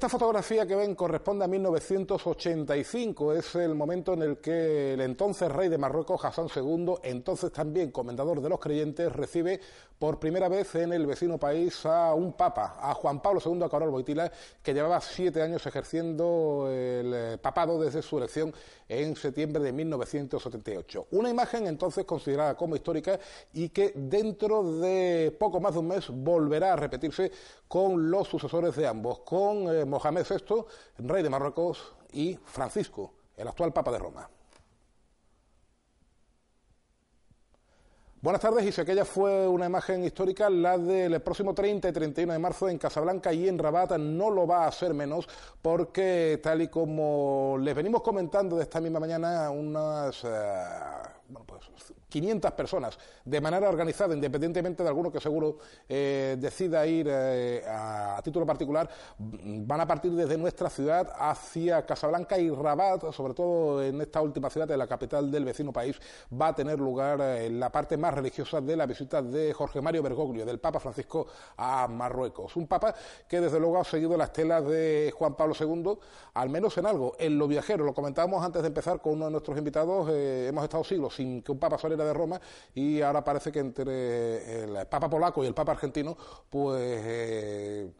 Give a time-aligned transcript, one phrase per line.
[0.00, 5.52] Esta fotografía que ven corresponde a 1985, es el momento en el que el entonces
[5.52, 9.60] rey de Marruecos, Hassan II, entonces también comendador de los creyentes, recibe
[9.98, 13.68] por primera vez en el vecino país a un papa, a Juan Pablo II, a
[13.68, 18.54] Carol Boitila, que llevaba siete años ejerciendo el eh, papado desde su elección
[18.88, 21.08] en septiembre de 1978.
[21.10, 23.20] Una imagen entonces considerada como histórica
[23.52, 27.30] y que dentro de poco más de un mes volverá a repetirse
[27.68, 30.64] con los sucesores de ambos, con eh, Mohamed VI,
[30.98, 34.28] rey de Marruecos, y Francisco, el actual Papa de Roma.
[38.22, 42.34] Buenas tardes, y si aquella fue una imagen histórica, la del próximo 30 y 31
[42.34, 45.26] de marzo en Casablanca y en Rabat no lo va a ser menos,
[45.62, 50.28] porque tal y como les venimos comentando de esta misma mañana, unas eh,
[51.30, 57.06] bueno, pues 500 personas de manera organizada, independientemente de alguno que seguro eh, decida ir
[57.08, 63.34] eh, a, título particular, van a partir desde nuestra ciudad hacia Casablanca y Rabat, sobre
[63.34, 65.96] todo en esta última ciudad, de la capital del vecino país,
[66.30, 70.02] va a tener lugar eh, la parte más religiosa de la visita de Jorge Mario
[70.02, 72.56] Bergoglio, del Papa Francisco a Marruecos.
[72.56, 72.94] Un Papa
[73.28, 75.96] que desde luego ha seguido la estela de Juan Pablo II,
[76.34, 77.84] al menos en algo, en lo viajero.
[77.84, 81.52] Lo comentábamos antes de empezar con uno de nuestros invitados, hemos estado siglos sin que
[81.52, 82.40] un Papa saliera de Roma
[82.74, 86.16] y ahora parece que entre el Papa polaco y el Papa argentino,
[86.48, 87.90] pues eh,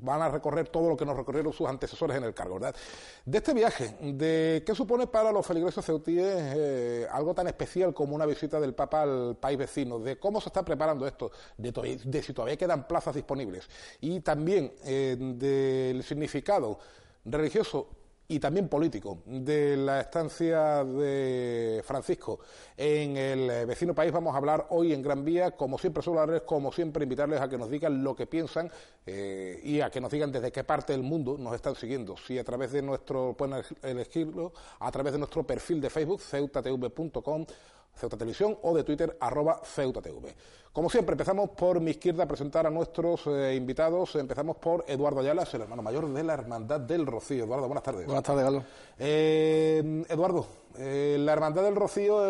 [0.00, 2.54] van a recorrer todo lo que nos recorrieron sus antecesores en el cargo.
[2.60, 2.76] ¿verdad?
[3.24, 8.14] De este viaje, de qué supone para los feligreses ceutíes eh, algo tan especial como
[8.14, 12.32] una visita del Papa al país vecino, de cómo se está preparando esto, de, si
[12.32, 13.68] todavía quedan plazas disponibles
[14.00, 16.78] y también eh, del significado
[17.24, 17.88] religioso
[18.30, 22.38] y también político de la estancia de Francisco
[22.76, 24.12] en el eh, vecino país.
[24.12, 27.48] Vamos a hablar hoy en Gran Vía, como siempre suelo hablarles, como siempre invitarles a
[27.48, 28.70] que nos digan lo que piensan
[29.04, 32.16] eh, y a que nos digan desde qué parte del mundo nos están siguiendo.
[32.16, 37.46] Si a través de nuestro, pueden elegirlo, a través de nuestro perfil de Facebook, ceutatv.com
[37.94, 40.34] Ceuta Televisión o de Twitter arroba Ceuta TV.
[40.72, 44.14] Como siempre, empezamos por mi izquierda a presentar a nuestros eh, invitados.
[44.14, 47.44] Empezamos por Eduardo Ayala, el hermano mayor de la Hermandad del Rocío.
[47.44, 48.06] Eduardo, buenas tardes.
[48.06, 48.62] Buenas tardes, Galo.
[48.96, 50.46] Eh, Eduardo,
[50.78, 52.22] eh, la Hermandad del Rocío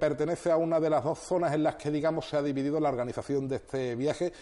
[0.00, 2.88] pertenece a una de las dos zonas en las que, digamos, se ha dividido la
[2.88, 4.32] organización de este viaje.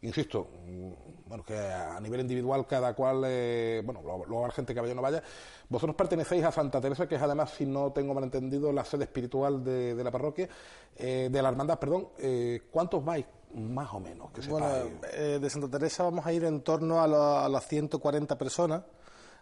[0.00, 0.48] Insisto,
[1.26, 4.96] bueno, que a nivel individual cada cual, eh, bueno, luego la gente que vaya o
[4.96, 5.22] no vaya.
[5.68, 9.04] Vosotros pertenecéis a Santa Teresa, que es además, si no tengo mal entendido, la sede
[9.04, 10.48] espiritual de, la parroquia,
[10.96, 12.10] eh, de la hermandad, perdón.
[12.18, 13.26] Eh, ¿Cuántos vais?
[13.54, 17.66] Más o menos, que Bueno, de Santa Teresa vamos a ir en torno a, las
[17.66, 18.82] 140 personas.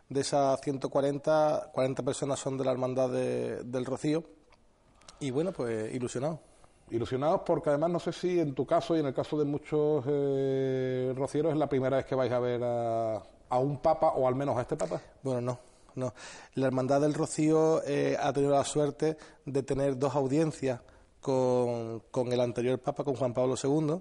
[0.09, 4.23] De esas 140, 40 personas son de la hermandad del Rocío.
[5.19, 6.39] Y bueno, pues ilusionados.
[6.89, 10.05] Ilusionados porque además no sé si en tu caso y en el caso de muchos
[10.07, 13.23] eh, rocieros es la primera vez que vais a ver a,
[13.59, 15.01] un papa o al menos a este papa.
[15.23, 15.59] Bueno, no,
[15.97, 16.15] no.
[16.55, 20.81] La Hermandad del Rocío eh, ha tenido la suerte de tener dos audiencias
[21.21, 24.01] con, con el anterior papa, con Juan Pablo II.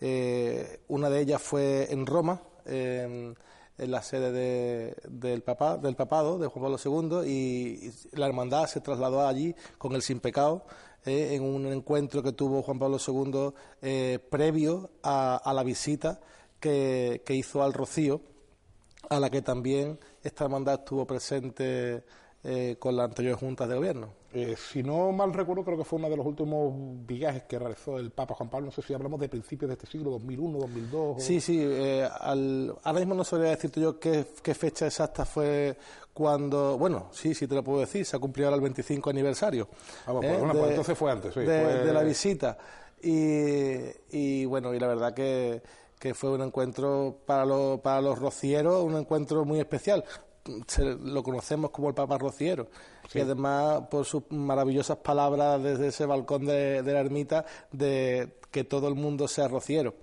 [0.00, 3.36] Eh, una de ellas fue en Roma, en,
[3.76, 6.78] la sede del, papa, del papado de Juan Pablo
[7.22, 10.64] II, y la hermandad se trasladó allí con el sin pecado
[11.04, 13.52] eh, en un encuentro que tuvo Juan Pablo II
[13.82, 16.20] eh, previo a, la visita
[16.60, 18.22] que, hizo al Rocío,
[19.10, 22.04] a la que también esta hermandad estuvo presente
[22.46, 24.08] eh, con la anterior junta de gobierno.
[24.56, 26.74] si no mal recuerdo, creo que fue uno de los últimos
[27.06, 28.66] viajes que realizó el Papa Juan Pablo.
[28.66, 31.22] No sé si hablamos de principios de este siglo, 2001, 2002.
[31.22, 31.66] Sí, sí.
[32.20, 35.74] ahora mismo no sabría decirte yo qué, qué, fecha exacta fue
[36.12, 39.68] cuando, bueno, sí, sí te lo puedo decir, se ha cumplido ahora el 25 aniversario.
[40.06, 40.38] Ah, pues, ¿eh?
[40.52, 42.58] pues entonces fue antes, sí, de, la visita.
[43.02, 43.74] Y,
[44.10, 45.62] y, bueno, y la verdad que,
[45.98, 50.04] que fue un encuentro para, los para los rocieros, un encuentro muy especial
[51.02, 52.68] lo conocemos como el Papa Rociero,
[53.12, 58.86] y además por sus maravillosas palabras desde ese balcón de, la ermita de que todo
[58.86, 59.94] el mundo sea rociero.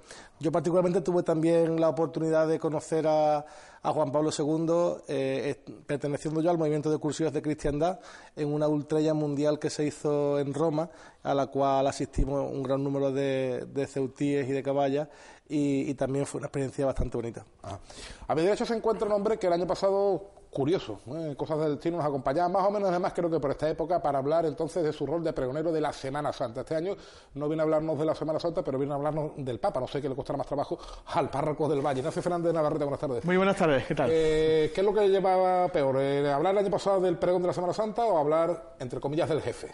[0.41, 3.45] Yo particularmente tuve también la oportunidad de conocer a,
[3.81, 5.55] Juan Pablo II, eh,
[5.87, 8.01] perteneciendo yo al movimiento de cursillos de cristiandad,
[8.35, 10.89] en una ultrella mundial que se hizo en Roma,
[11.23, 15.07] a la cual asistimos un gran número de, de ceutíes y de caballas,
[15.47, 17.45] y, también fue una experiencia bastante bonita.
[17.63, 17.79] Ah.
[18.27, 21.33] A mi derecha se encuentra un hombre que el año pasado, curioso, ¿eh?
[21.37, 24.19] cosas del destino, nos acompañaba más o menos, además creo que por esta época, para
[24.19, 26.61] hablar entonces de su rol de pregonero de la Semana Santa.
[26.61, 26.95] Este año
[27.35, 29.79] no viene a hablarnos de la Semana Santa, pero viene a hablarnos del Papa.
[29.79, 31.99] No sé qué le costará más trabajo al párroco del Valle.
[31.99, 33.23] Ignacio Fernández Navarrete, buenas tardes.
[33.23, 34.09] Muy buenas tardes, ¿qué tal?
[34.11, 35.95] Eh, ¿Qué es lo que llevaba peor?
[35.99, 39.29] Eh, ¿Hablar el año pasado del pregón de la Semana Santa o hablar, entre comillas,
[39.29, 39.71] del jefe?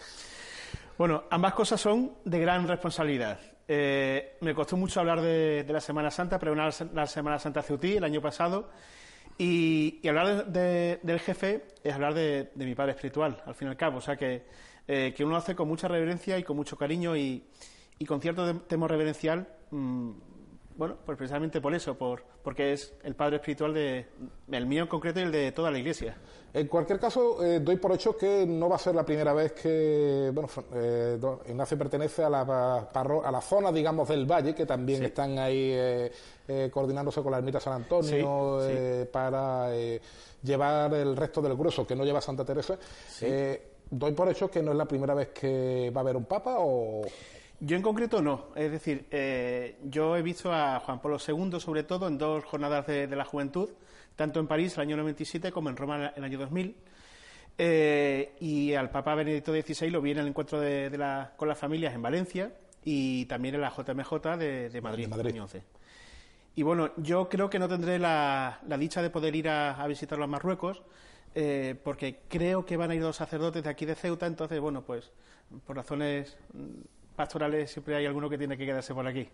[0.96, 3.40] Bueno, ambas cosas son de gran responsabilidad.
[3.66, 7.96] Eh, me costó mucho hablar de, la Semana Santa, pero la, la Semana Santa Ceutí
[7.96, 8.68] el año pasado.
[9.38, 13.98] Y, hablar del jefe es hablar de, mi padre espiritual, al fin y al cabo.
[13.98, 14.42] O sea, que,
[14.88, 17.44] eh, que uno hace con mucha reverencia y con mucho cariño y,
[18.06, 19.46] con cierto temor reverencial.
[19.70, 20.10] Mm,
[20.78, 24.06] bueno, pues precisamente por eso, por, porque es el padre espiritual de
[24.48, 26.16] el mío en concreto y el de toda la Iglesia.
[26.54, 29.52] En cualquier caso, eh, doy por hecho que no va a ser la primera vez
[29.54, 32.42] que bueno, eh, Ignacio pertenece a la,
[32.92, 37.58] a la zona, digamos, del valle, que también están ahí eh, coordinándose con la ermita
[37.58, 38.60] San Antonio
[39.10, 39.72] para
[40.44, 42.78] llevar el resto del grueso que no lleva Santa Teresa.
[43.90, 46.54] doy por hecho que no es la primera vez que va a haber un papa
[46.60, 47.02] o...
[47.60, 48.48] Yo en concreto no.
[48.54, 49.06] Es decir,
[49.84, 53.70] yo he visto a Juan Pablo II, sobre todo, en dos jornadas de la juventud
[54.18, 56.76] tanto en París el año 97 como en Roma el año 2000.
[57.56, 60.90] Eh, y al Papa Benedicto XVI lo vi en el encuentro de,
[61.36, 62.52] con las familias en Valencia
[62.84, 65.62] y también en la JMJ de, Madrid, en Madrid.
[66.56, 70.28] Y bueno, yo creo que no tendré la, dicha de poder ir a, visitarlo a
[70.28, 70.82] Marruecos,
[71.36, 74.82] eh, porque creo que van a ir dos sacerdotes de aquí de Ceuta, entonces, bueno,
[74.82, 75.12] pues
[75.64, 76.36] por razones
[77.18, 79.28] pastorales siempre hay alguno que tiene que quedarse por aquí.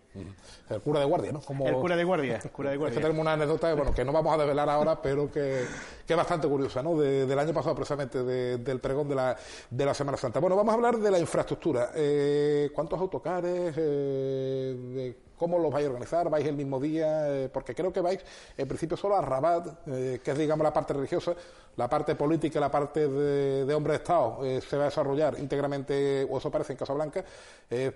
[0.69, 1.39] El cura de guardia, ¿no?
[1.39, 1.67] Como...
[1.67, 2.39] El cura de guardia.
[2.43, 2.93] El cura de guardia.
[2.93, 5.65] Es que tenemos una anécdota bueno, que no vamos a develar ahora, pero que,
[6.07, 6.97] es bastante curiosa, ¿no?
[6.97, 9.37] del año pasado, precisamente, del pregón de la,
[9.69, 10.39] de la Semana Santa.
[10.39, 11.91] Bueno, vamos a hablar de la infraestructura.
[11.93, 13.75] Eh, ¿Cuántos autocares?
[13.77, 16.29] Eh, ¿Cómo los vais a organizar?
[16.29, 17.29] ¿Vais el mismo día?
[17.29, 18.19] Eh, porque creo que vais,
[18.57, 21.33] en principio, solo a Rabat, eh, que es, digamos, la parte religiosa,
[21.75, 26.25] la parte política, la parte de, hombre de Estado, eh, se va a desarrollar íntegramente,
[26.29, 27.23] o eso parece en Casablanca,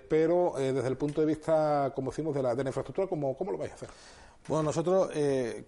[0.08, 3.52] pero desde el punto de vista, como decimos, de la, de la infraestructura, ¿cómo, ¿cómo
[3.52, 3.88] lo vais a hacer?
[4.46, 5.10] Bueno, nosotros,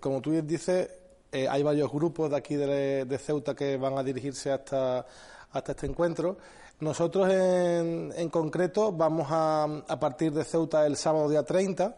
[0.00, 0.90] como tú bien dices,
[1.32, 5.06] hay varios grupos de aquí de, Ceuta que van a dirigirse hasta,
[5.52, 6.36] hasta este encuentro.
[6.80, 11.96] Nosotros en, concreto vamos a, a, partir de Ceuta el sábado día 30,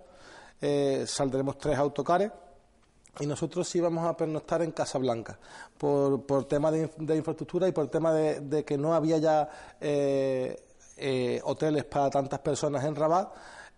[0.60, 2.30] eh, saldremos tres autocares
[3.20, 5.38] y nosotros sí vamos a pernoctar en Casablanca
[5.78, 9.48] por, por tema de, infraestructura y por tema de, que no había ya
[9.80, 10.56] eh,
[10.96, 13.32] eh, hoteles para tantas personas en Rabat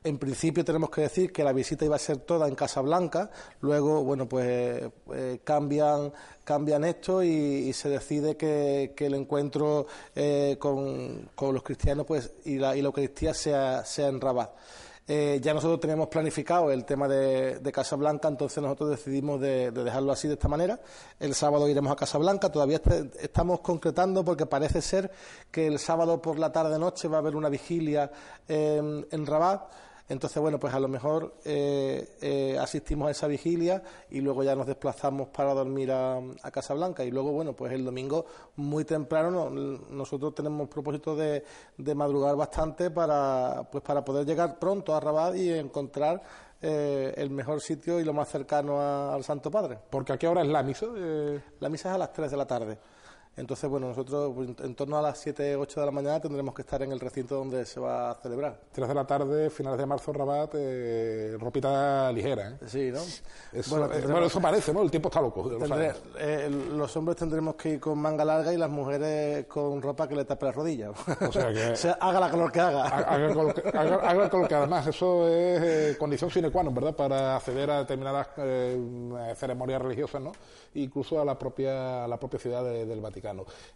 [0.07, 3.29] en principio tenemos que decir que la visita iba a ser toda en Casablanca,
[3.61, 4.47] luego, bueno, pues
[5.13, 6.13] eh, cambian,
[6.45, 12.77] cambian esto y, se decide que, el encuentro eh, con, los cristianos pues y la,
[12.77, 14.51] y la Eucaristía sea, sea en Rabat.
[15.09, 20.29] Eh, ya nosotros teníamos planificado el tema de, Casablanca, entonces nosotros decidimos de, dejarlo así
[20.29, 20.81] de esta manera.
[21.19, 22.81] El sábado iremos a Casablanca, todavía
[23.21, 25.11] estamos concretando porque parece ser
[25.51, 28.11] que el sábado por la tarde-noche va a haber una vigilia
[28.49, 29.86] en Rabat.
[30.09, 34.55] Entonces, bueno, pues a lo mejor eh, eh, asistimos a esa vigilia y luego ya
[34.55, 37.05] nos desplazamos para dormir a, a Casablanca.
[37.05, 41.45] Y luego, bueno, pues el domingo muy temprano nosotros tenemos propósito de,
[41.77, 46.23] de, madrugar bastante para, pues para poder llegar pronto a Rabat y encontrar
[46.63, 48.81] eh, el mejor sitio y lo más cercano
[49.13, 49.79] al Santo Padre.
[49.91, 50.87] Porque a qué hora es la misa?
[51.59, 52.79] La misa es a las 3 de la tarde.
[53.37, 56.63] Entonces, bueno, nosotros pues, en torno a las 7, 8 de la mañana tendremos que
[56.63, 58.59] estar en el recinto donde se va a celebrar.
[58.73, 62.53] 3 de la tarde, finales de marzo, Rabat, eh, ropita ligera.
[62.53, 62.59] ¿eh?
[62.67, 63.01] Sí, ¿no?
[63.53, 64.81] Eso, bueno, eh, eso parece, ¿no?
[64.81, 65.51] El tiempo está loco.
[66.19, 70.17] Eh, los hombres tendremos que ir con manga larga y las mujeres con ropa que
[70.17, 70.93] le tape las rodillas.
[71.21, 72.85] O sea, que, haga la calor que haga.
[72.87, 76.97] Haga, haga, calor que además, eso es condición sine qua non, ¿verdad?
[76.97, 78.29] Para acceder a determinadas
[79.37, 80.33] ceremonias religiosas, ¿no?
[80.75, 83.26] Incluso a la propia, a la propia ciudad del Vaticano.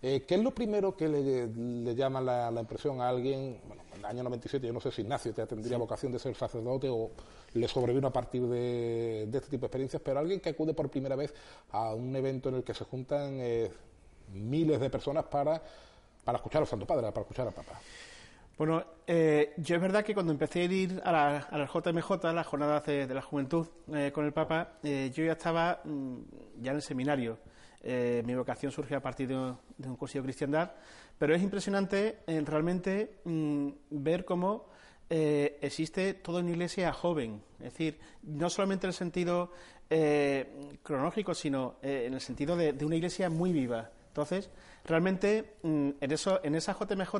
[0.02, 3.60] Eh, ¿Qué es lo primero que le, llama la, impresión a alguien?
[3.66, 6.34] Bueno, en el año 97, yo no sé si Ignacio te tendría vocación de ser
[6.34, 7.10] sacerdote o
[7.54, 11.16] le sobrevino a partir de, este tipo de experiencias, pero alguien que acude por primera
[11.16, 11.34] vez
[11.72, 13.70] a un evento en el que se juntan eh,
[14.32, 15.60] miles de personas para,
[16.24, 17.80] para escuchar al Santo Padre, para escuchar a Papa.
[18.56, 22.24] Bueno, eh, yo es verdad que cuando empecé a ir a la, a la JMJ,
[22.34, 23.66] las jornadas de, la juventud
[24.12, 26.18] con el Papa, yo ya estaba mm,
[26.60, 27.38] ya en el seminario.
[27.82, 30.72] Eh, mi vocación surgió a partir de, un curso de cristiandad,
[31.18, 34.66] pero es impresionante eh, realmente mm, ver cómo
[35.08, 39.52] eh, existe toda una iglesia joven, es decir, no solamente en el sentido
[40.84, 43.90] cronológico, sino en el sentido de, una iglesia muy viva.
[44.06, 44.48] Entonces,
[44.84, 47.16] realmente mm, en, eso, en esa JMJ,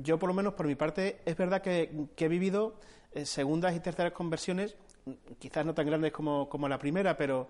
[0.00, 2.78] yo por lo menos por mi parte, es verdad que he vivido
[3.24, 4.76] segundas y terceras conversiones
[5.38, 7.48] quizás no tan grandes como, la primera, pero,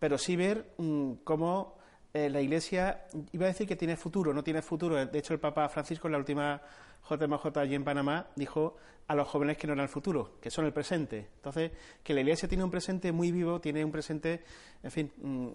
[0.00, 1.78] pero sí ver mm, cómo
[2.12, 5.06] eh, la Iglesia, iba a decir que tiene futuro, no tiene futuro.
[5.06, 6.60] De hecho, el Papa Francisco en la última
[7.08, 8.76] JMJ allí en Panamá dijo
[9.06, 11.28] a los jóvenes que no eran el futuro, que son el presente.
[11.36, 11.70] Entonces,
[12.02, 14.42] que la Iglesia tiene un presente muy vivo, tiene un presente,
[14.82, 15.48] en fin, mm,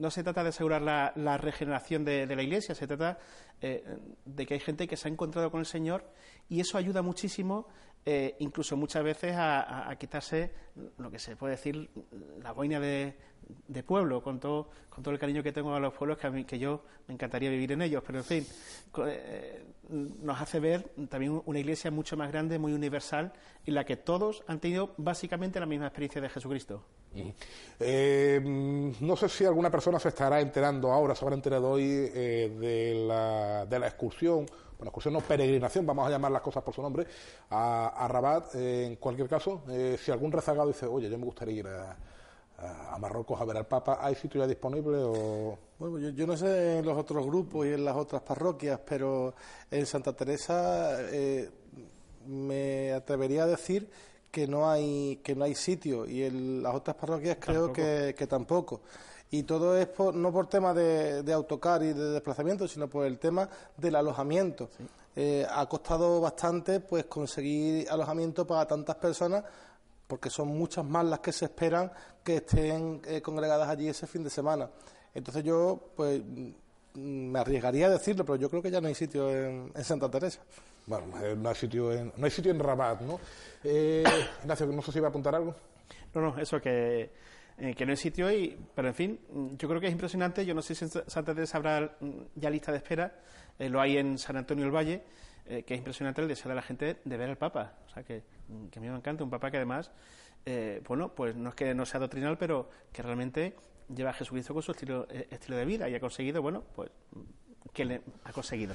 [0.00, 3.18] no se trata de asegurar la, regeneración de, la Iglesia, se trata
[3.60, 3.84] eh,
[4.24, 6.04] de que hay gente que se ha encontrado con el Señor
[6.48, 7.68] y eso ayuda muchísimo
[8.06, 10.50] eh, incluso muchas veces a, quitarse
[10.98, 11.88] lo que se puede decir
[12.42, 13.14] la boina de,
[13.86, 16.44] pueblo, con todo, con todo el cariño que tengo a los pueblos, que, a mí,
[16.44, 18.46] que yo me encantaría vivir en ellos, pero en fin,
[19.06, 23.32] eh, nos hace ver también una iglesia mucho más grande, muy universal,
[23.64, 26.84] en la que todos han tenido básicamente la misma experiencia de Jesucristo.
[27.78, 33.04] Eh, no sé si alguna persona se estará enterando ahora, se habrá enterado hoy de,
[33.06, 34.46] la, de la excursión
[34.84, 37.06] bueno, excursión no, peregrinación, vamos a llamar las cosas por su nombre,
[37.50, 38.54] a, Rabat.
[38.54, 41.96] Eh, en cualquier caso, eh, si algún rezagado dice, oye, yo me gustaría ir a,
[42.98, 45.58] Marruecos a ver al Papa, ¿hay sitio ya disponible o...?
[45.78, 49.34] Bueno, yo, no sé en los otros grupos y en las otras parroquias, pero
[49.70, 51.50] en Santa Teresa eh,
[52.26, 53.90] me atrevería a decir
[54.30, 58.26] que no hay que no hay sitio y en las otras parroquias creo que, que
[58.26, 58.82] tampoco
[59.38, 63.48] y todo es no por tema de, autocar y de desplazamiento, sino por el tema
[63.76, 64.70] del alojamiento.
[65.16, 69.42] Eh, ha costado bastante pues conseguir alojamiento para tantas personas
[70.06, 71.90] porque son muchas más las que se esperan
[72.22, 74.70] que estén eh, congregadas allí ese fin de semana.
[75.12, 78.94] Entonces yo pues mm, me arriesgaría a decirlo, pero yo creo que ya no hay
[78.94, 80.42] sitio en, Santa Teresa.
[80.86, 83.18] Bueno, eh, no hay sitio en, no hay sitio en Rabat, ¿no?
[83.64, 84.04] Eh,
[84.42, 85.56] Ignacio, no sé si iba a apuntar algo.
[86.14, 87.10] No, no, eso que
[87.56, 89.20] eh, que no hay sitio y, pero en fin,
[89.56, 90.44] yo creo que es impresionante.
[90.44, 93.14] Yo no sé si en Santa Teresa habrá mm, ya lista de espera,
[93.58, 95.02] eh, lo hay en San Antonio del Valle,
[95.46, 97.74] eh, que es impresionante el deseo de la gente de ver al Papa.
[97.86, 99.92] O sea, que, mm, que a mí me encanta, un Papa que además,
[100.86, 103.56] bueno, pues no es que no sea doctrinal, pero que realmente
[103.94, 106.90] lleva a Jesucristo con su estilo, estilo de vida y ha conseguido, bueno, pues,
[107.72, 108.74] que le ha conseguido.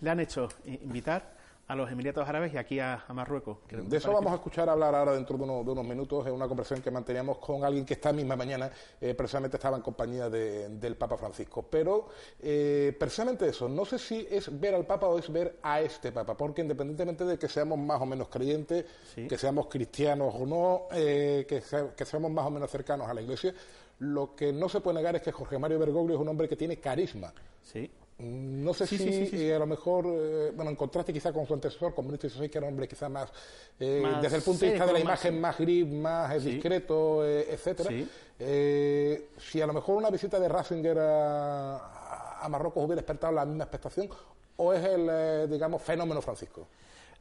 [0.00, 1.36] le han hecho invitar
[1.68, 3.58] a los Emiratos Árabes y aquí a, Marruecos.
[3.68, 6.90] De eso vamos a escuchar hablar ahora dentro de, unos minutos en una conversación que
[6.90, 8.70] manteníamos con alguien que esta misma mañana
[9.00, 11.66] eh, precisamente estaba en compañía del Papa Francisco.
[11.68, 12.08] Pero
[12.40, 16.12] eh, precisamente eso, no sé si es ver al Papa o es ver a este
[16.12, 18.84] Papa, porque independientemente de que seamos más o menos creyentes,
[19.28, 21.62] que seamos cristianos o no, eh, que,
[21.96, 23.52] que seamos más o menos cercanos a la Iglesia,
[23.98, 26.56] lo que no se puede negar es que Jorge Mario Bergoglio es un hombre que
[26.56, 27.32] tiene carisma.
[27.62, 27.90] Sí.
[28.18, 28.96] No sé si
[29.42, 32.48] eh, a lo mejor, eh, bueno, en contraste quizá con su antecesor, con Benito XVI,
[32.48, 33.30] que era un hombre quizá más,
[33.78, 37.90] eh, desde el punto de vista de la imagen, más grip, más discreto, etcétera.
[38.38, 43.64] si a lo mejor una visita de Ratzinger a, a, Marruecos hubiera despertado la misma
[43.64, 44.08] expectación,
[44.56, 46.66] o es el, digamos, fenómeno Francisco.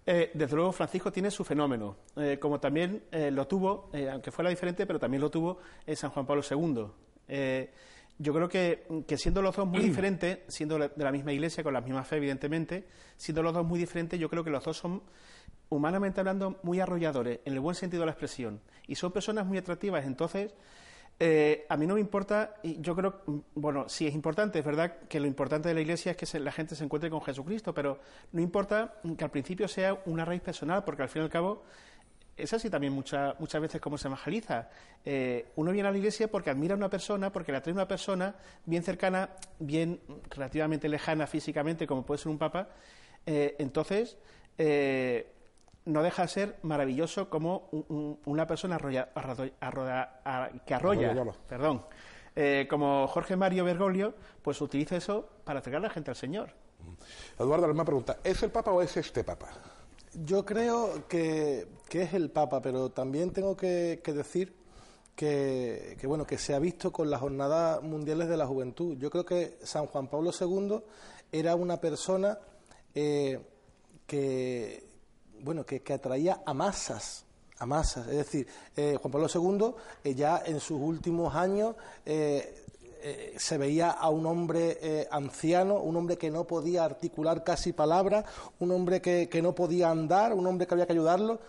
[0.06, 1.98] desde luego, Francisco tiene su fenómeno,
[2.40, 5.58] como también lo tuvo, aunque fuera diferente, pero también lo tuvo
[5.94, 6.88] San Juan Pablo II
[8.18, 8.86] yo creo que,
[9.18, 12.86] siendo los dos muy diferentes, siendo de la misma iglesia, con la misma fe, evidentemente,
[13.18, 15.04] siendo los dos muy diferentes, yo creo que los dos son,
[15.70, 18.62] humanamente hablando, muy arrolladores, en el buen sentido de la expresión.
[18.88, 20.06] Y son personas muy atractivas.
[20.06, 20.54] Entonces,
[21.20, 23.22] eh, a mí no me importa, y yo creo,
[23.56, 26.52] bueno, sí es importante, es verdad que lo importante de la iglesia es que la
[26.52, 28.00] gente se encuentre con Jesucristo, pero
[28.34, 31.64] no importa que al principio sea una raíz personal, porque al fin y al cabo
[32.38, 34.70] es así también muchas veces como se evangeliza.
[35.06, 37.88] Eh, uno viene a la iglesia porque admira a una persona, porque la trae una
[37.88, 42.70] persona bien cercana, bien relativamente lejana físicamente, como puede ser un papa.
[43.26, 44.18] Eh, entonces,
[44.58, 45.32] eh,
[45.86, 47.70] no deja de ser maravilloso como
[48.26, 49.10] una persona arrolla,
[50.66, 51.14] que arrolla,
[51.48, 51.86] perdón,
[52.68, 56.50] como Jorge Mario Bergoglio, pues utiliza eso para acercar a la gente al Señor.
[57.38, 58.18] Eduardo, la misma pregunta.
[58.24, 59.48] ¿Es el Papa o es este Papa?
[60.24, 64.54] Yo creo que, es el Papa, pero también tengo que, decir
[65.16, 68.98] que, bueno que se ha visto con las jornadas mundiales de la juventud.
[68.98, 70.80] Yo creo que San Juan Pablo II
[71.32, 72.40] era una persona
[72.94, 73.40] eh,
[74.08, 74.88] que
[75.42, 77.26] bueno que, atraía a masas
[77.58, 78.08] a masas.
[78.08, 82.65] Es decir, eh, Juan Pablo II eh, ya en sus últimos años eh,
[83.38, 88.26] se veía a un hombre eh, anciano, un hombre que no podía articular casi palabras,
[88.60, 91.40] un hombre que, no podía andar, un hombre que había que ayudarlo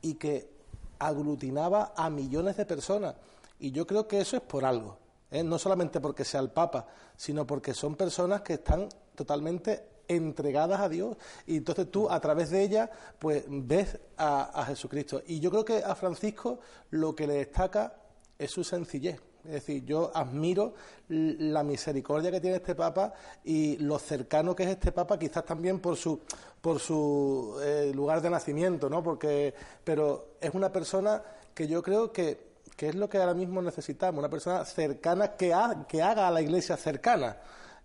[0.00, 0.50] y que
[0.98, 3.14] aglutinaba a millones de personas.
[3.58, 4.96] Y yo creo que eso es por algo.
[5.30, 5.42] ¿eh?
[5.42, 10.88] no solamente porque sea el Papa, sino porque son personas que están totalmente entregadas a
[10.88, 11.16] Dios
[11.46, 15.78] y entonces tú a través de ellas pues ves a, Jesucristo y yo creo que
[15.78, 16.58] a Francisco
[16.90, 17.94] lo que le destaca
[18.38, 20.74] es su sencillez es decir, yo admiro
[21.08, 23.12] la misericordia que tiene este Papa
[23.44, 26.20] y lo cercano que es este Papa, quizás también por su,
[26.60, 29.02] por su eh, lugar de nacimiento, ¿no?
[29.02, 31.22] Porque, pero es una persona
[31.54, 35.54] que yo creo que, que es lo que ahora mismo necesitamos, una persona cercana que,
[35.88, 37.36] que haga a la Iglesia cercana.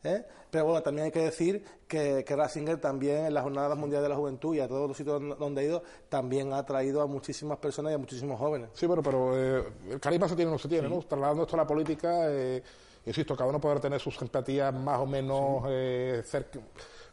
[0.07, 0.25] ¿Eh?
[0.49, 4.09] Pero bueno, también hay que decir que, que Ratzinger también en las Jornadas Mundiales de
[4.09, 7.57] la Juventud y a todos los sitios donde ha ido, también ha traído a muchísimas
[7.57, 8.69] personas y a muchísimos jóvenes.
[8.73, 10.99] Sí, bueno, pero eh, el carisma se tiene o no se tiene, ¿no?
[11.01, 12.63] Trasladando esto a la política, eh,
[13.05, 16.59] insisto, cada uno puede tener sus simpatías más o menos eh, cerca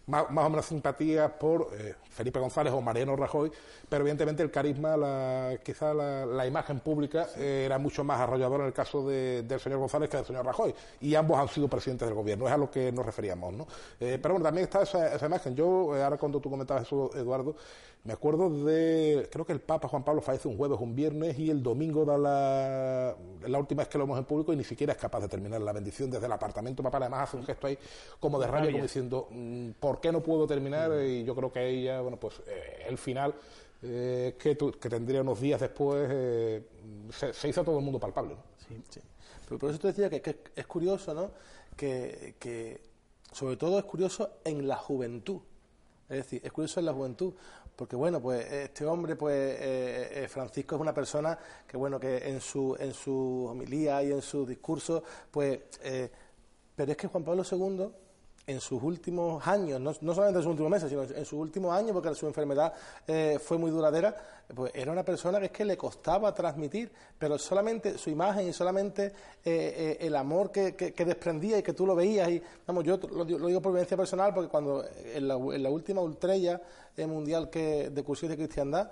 [0.06, 3.50] más, o menos simpatía por eh, Felipe González o Mariano Rajoy,
[3.88, 8.68] pero evidentemente el carisma, la, quizá la, imagen pública eh, era mucho más arrolladora en
[8.68, 12.14] el caso del señor González que del señor Rajoy, y ambos han sido presidentes del
[12.14, 13.54] gobierno, es a lo que nos referíamos.
[13.54, 13.66] ¿no?
[14.00, 15.56] Eh, pero bueno, también está esa, esa imagen.
[15.56, 17.56] Yo, ahora cuando tú comentabas eso, Eduardo,
[18.04, 21.48] me acuerdo de, creo que el Papa Juan Pablo fallece un jueves, un viernes, y
[21.48, 23.16] el domingo da la,
[23.48, 25.62] la última vez que lo vemos en público y ni siquiera es capaz de terminar
[25.62, 26.82] la bendición desde el apartamento.
[26.82, 27.78] Papá además hace un gesto ahí
[28.20, 30.90] como de rabia, como diciendo, mm, ¿por qué no puedo terminar?
[30.90, 31.06] Mm.
[31.06, 33.34] Y yo creo que ella, bueno, pues eh, el final,
[33.80, 36.62] eh, que, que, tendría unos días después, eh,
[37.10, 38.36] se, hizo a todo el mundo palpable.
[38.68, 39.00] Sí, sí.
[39.48, 41.30] Pero por eso te decía que, es curioso, ¿no?
[41.74, 42.82] Que, que
[43.32, 45.40] sobre todo es curioso en la juventud.
[46.08, 47.34] Es decir, es curioso en la juventud,
[47.76, 52.28] porque bueno, pues este hombre, pues eh, eh, Francisco es una persona que bueno, que
[52.28, 56.10] en su en su homilía y en su discurso, pues, eh,
[56.76, 57.90] pero es que Juan Pablo II
[58.46, 61.92] en sus últimos años, no, solamente en sus últimos meses, sino en sus últimos años,
[61.92, 62.72] porque su enfermedad
[63.06, 64.14] eh, fue muy duradera,
[64.54, 68.52] pues era una persona que es que le costaba transmitir, pero solamente su imagen y
[68.52, 69.12] solamente eh,
[69.44, 73.62] eh, el amor que, desprendía y que tú lo veías, y vamos, yo lo, digo
[73.62, 74.84] por vivencia personal, porque cuando
[75.14, 76.60] en la, última ultrella
[76.98, 78.90] mundial que, de cursos de cristiandad,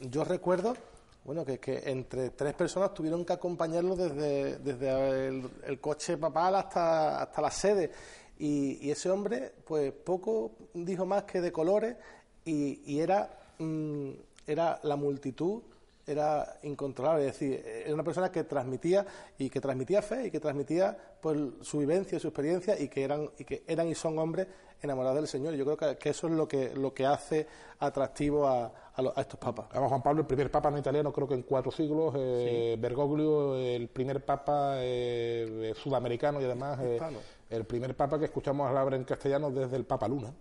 [0.00, 0.74] yo recuerdo
[1.24, 7.22] bueno, que, que entre tres personas tuvieron que acompañarlo desde, desde el, coche papal hasta,
[7.22, 7.92] hasta la sede.
[8.38, 11.96] Y, ese hombre, pues poco dijo más que de colores
[12.44, 14.10] y, era, mm,
[14.46, 15.62] era la multitud
[16.12, 19.04] era incontrolable, es decir, era una persona que transmitía
[19.38, 23.30] y que transmitía fe y que transmitía pues su vivencia, su experiencia y que eran
[23.38, 24.46] y que eran y son hombres
[24.82, 25.54] enamorados del Señor.
[25.54, 27.46] Yo creo que, eso es lo que lo que hace
[27.78, 29.66] atractivo a, a, estos papas.
[29.70, 33.56] Además, Juan Pablo, el primer papa no italiano, creo que en cuatro siglos, eh, Bergoglio,
[33.56, 37.00] el primer papa eh, sudamericano y además eh,
[37.50, 40.32] el primer papa que escuchamos hablar en castellano desde el Papa Luna.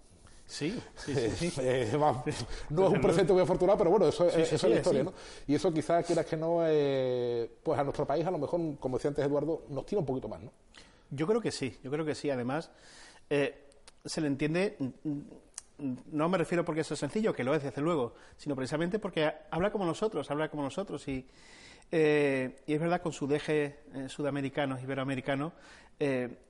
[0.51, 1.53] Sí, sí, sí.
[1.61, 1.97] Eh,
[2.69, 5.13] no es un presente muy afortunado, pero bueno, eso, es la historia, ¿no?
[5.47, 8.97] Y eso quizás, quieras que no, eh, pues a nuestro país a lo mejor, como
[8.97, 10.51] decía antes Eduardo, nos tira un poquito más, ¿no?
[11.09, 12.29] Yo creo que sí, yo creo que sí.
[12.29, 12.69] Además,
[13.29, 13.69] eh,
[14.03, 15.09] se le entiende, mm,
[15.79, 18.99] mm, no me refiero porque eso es sencillo, que lo es, desde luego, sino precisamente
[18.99, 21.25] porque habla como nosotros, habla como nosotros y...
[21.93, 25.53] y es verdad, con su deje sudamericano, iberoamericano,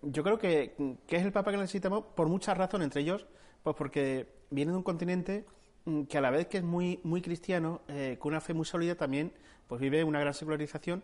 [0.01, 3.25] yo creo que, que, es el Papa que necesitamos por muchas razones, entre ellos
[3.63, 5.45] pues porque viene de un continente
[5.85, 8.65] mm, que a la vez que es muy, muy cristiano, eh, con una fe muy
[8.65, 9.31] sólida también,
[9.67, 11.03] pues vive una gran secularización.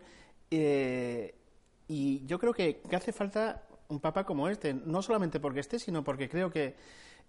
[0.50, 1.34] Eh,
[1.88, 6.04] y yo creo que, hace falta un papa como este, no solamente porque esté, sino
[6.04, 6.74] porque creo que,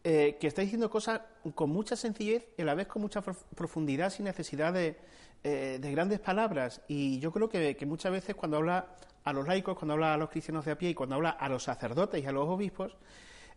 [0.04, 1.22] eh, que está diciendo cosas
[1.56, 4.98] con mucha sencillez y a la vez con mucha profundidad, sin necesidad de,
[5.44, 6.82] de grandes palabras.
[6.90, 10.18] Y yo creo que, que, muchas veces cuando habla a los laicos, cuando habla a
[10.18, 12.98] los cristianos de a pie y cuando habla a los sacerdotes y a los obispos,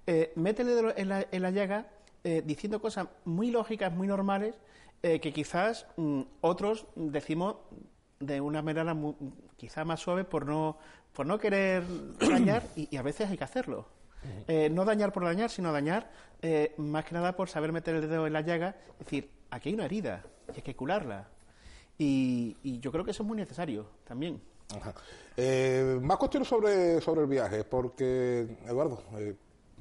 [0.06, 1.86] eh, mete en la, en la llaga
[2.24, 4.54] eh, diciendo cosas muy lógicas, muy normales,
[5.02, 7.56] eh, que quizás mm, otros decimos
[8.20, 8.96] de una manera
[9.56, 10.78] quizá más suave por no,
[11.12, 11.82] por no querer
[12.20, 13.86] dañar y, a veces hay que hacerlo.
[14.46, 16.08] Eh, no dañar por dañar, sino dañar
[16.76, 19.74] más que nada por saber meter el dedo en la llaga, es decir, aquí hay
[19.74, 21.28] una herida y hay que curarla.
[21.98, 24.40] Y, yo creo que eso es muy necesario también.
[26.02, 29.02] más cuestiones sobre, sobre el viaje, porque, Eduardo,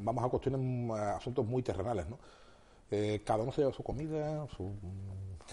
[0.02, 2.18] vamos a cuestiones, a asuntos muy terrenales, ¿no?
[2.90, 4.74] Eh, cada uno se lleva su comida, su,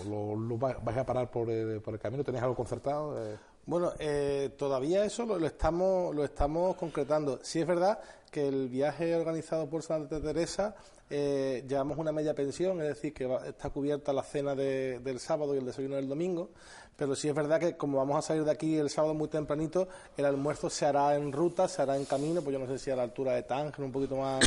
[0.05, 3.17] lo, vais a parar por el, por el camino, ¿tenéis algo concertado?
[3.25, 7.39] Eh, bueno, eh, todavía eso lo, estamos lo estamos concretando.
[7.43, 7.99] Sí es verdad
[8.31, 10.75] que el viaje organizado por Santa Teresa
[11.11, 15.59] eh, llevamos una media pensión, es decir, que está cubierta la cena del sábado y
[15.59, 16.51] el desayuno del domingo,
[16.99, 19.89] pero sí es verdad que como vamos a salir de aquí el sábado muy tempranito,
[20.17, 22.91] el almuerzo se hará en ruta, se hará en camino, pues yo no sé si
[22.91, 24.45] a la altura de Tánger, un poquito más,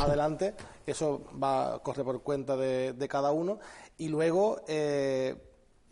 [0.00, 0.54] adelante,
[0.86, 3.58] eso va a correr por cuenta de, cada uno,
[3.98, 4.62] y luego...
[4.66, 5.36] Eh,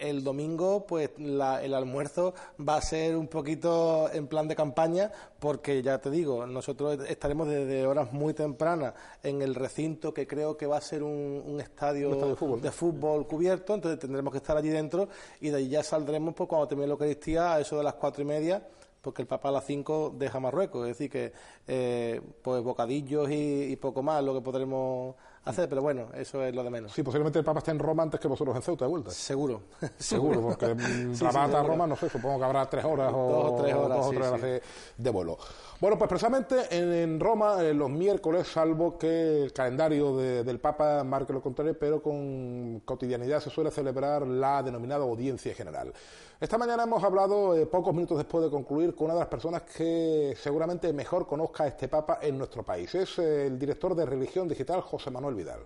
[0.01, 5.83] el domingo, pues el almuerzo va a ser un poquito en plan de campaña, porque
[5.83, 10.67] ya te digo, nosotros estaremos desde horas muy tempranas en el recinto que creo que
[10.67, 13.27] va a ser un, estadio, de, fútbol.
[13.27, 15.09] cubierto, entonces tendremos que estar allí dentro
[15.41, 18.23] y de ahí ya saldremos pues, cuando termine la Eucaristía a eso de las cuatro
[18.23, 18.63] y media
[19.01, 21.33] porque el Papa a las cinco deja Marruecos, es decir que
[21.67, 26.55] eh, pues bocadillos y, y, poco más lo que podremos hacer, pero bueno, eso es
[26.55, 26.93] lo de menos.
[26.93, 29.11] Sí, posiblemente el Papa esté en Roma antes que vosotros en Ceuta de vuelta.
[29.11, 29.63] Seguro.
[29.99, 30.75] Seguro, porque
[31.13, 33.99] sí, a Roma, no sé, supongo que habrá tres horas o dos o tres horas,
[33.99, 34.63] dos tres horas
[34.97, 35.39] de, vuelo.
[35.81, 41.41] Bueno, pues precisamente en, Roma, los miércoles, salvo que el calendario del Papa marque lo
[41.41, 45.93] contrario, pero con cotidianidad se suele celebrar la denominada audiencia general.
[46.41, 49.61] Esta mañana hemos hablado, eh, pocos minutos después de concluir, con una de las personas
[49.61, 52.95] que seguramente mejor conozca a este Papa en nuestro país.
[52.95, 55.61] Es eh, el director de Religión Digital, José Manuel Vidal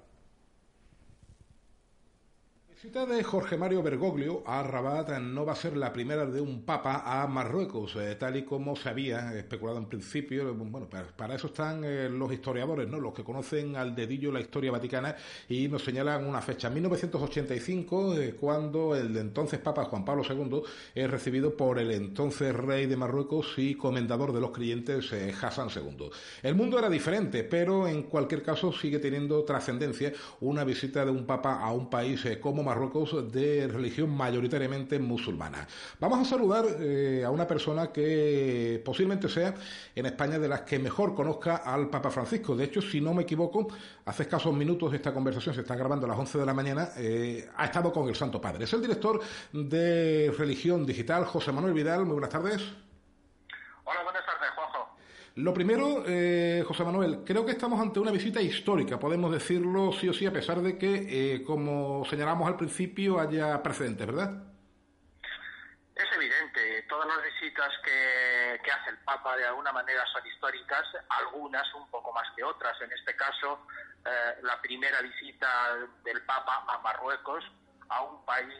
[2.85, 6.67] visita de Jorge Mario Bergoglio a Rabat no va a ser la primera de un
[6.67, 10.53] papa a Marruecos, eh, tal y como se había especulado en principio.
[10.55, 13.01] Bueno, para, eso están eh, los historiadores, ¿no?
[13.01, 15.17] Los que conocen al dedillo la historia vaticana
[15.49, 20.61] y nos señalan una fecha, 1985, eh, cuando el entonces papa Juan Pablo II
[20.95, 26.11] es recibido por el entonces rey de Marruecos y comendador de los creyentes Hassan II.
[26.43, 31.25] El mundo era diferente, pero en cualquier caso sigue teniendo trascendencia una visita de un
[31.25, 35.65] papa a un país como Marruecos Marruecos de religión mayoritariamente musulmana.
[36.01, 39.55] Vamos a saludar eh, a una persona que posiblemente sea
[39.95, 42.57] en España de las que mejor conozca al Papa Francisco.
[42.57, 43.69] De hecho, si no me equivoco,
[44.05, 47.49] hace escasos minutos esta conversación se está grabando a las 11 de la mañana, eh,
[47.57, 48.65] ha estado con el Santo Padre.
[48.65, 49.21] Es el director
[49.53, 52.05] de Religión Digital, José Manuel Vidal.
[52.05, 52.61] Muy buenas tardes.
[53.85, 54.24] Hola, buenas.
[55.37, 60.09] Lo primero, eh, José Manuel, creo que estamos ante una visita histórica, podemos decirlo sí
[60.09, 64.31] o sí, a pesar de que, eh, como señalamos al principio, haya precedentes, ¿verdad?
[65.97, 71.67] Es evidente, todas las visitas que, hace el Papa de alguna manera son históricas, algunas
[71.75, 72.81] un poco más que otras.
[72.81, 73.67] En este caso,
[74.07, 75.49] eh, la primera visita
[76.05, 77.45] del Papa a Marruecos,
[77.89, 78.55] a un país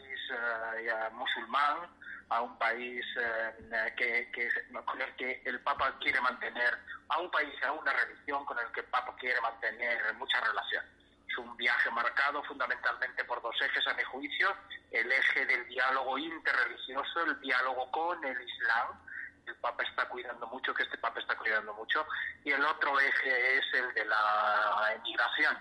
[1.13, 1.87] musulmán,
[2.29, 4.49] a un país eh, que,
[4.83, 6.77] con el que el Papa quiere mantener,
[7.09, 10.83] a un país, a una religión con el que el Papa quiere mantener mucha relación.
[11.27, 14.55] Es un viaje marcado fundamentalmente por dos ejes, a mi juicio,
[14.91, 18.99] el eje del diálogo interreligioso, el diálogo con el Islam,
[19.45, 22.07] el Papa está cuidando mucho, que este Papa está cuidando mucho,
[22.43, 25.57] y el otro eje es el de la emigración.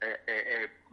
[0.00, 0.84] Eh, eh,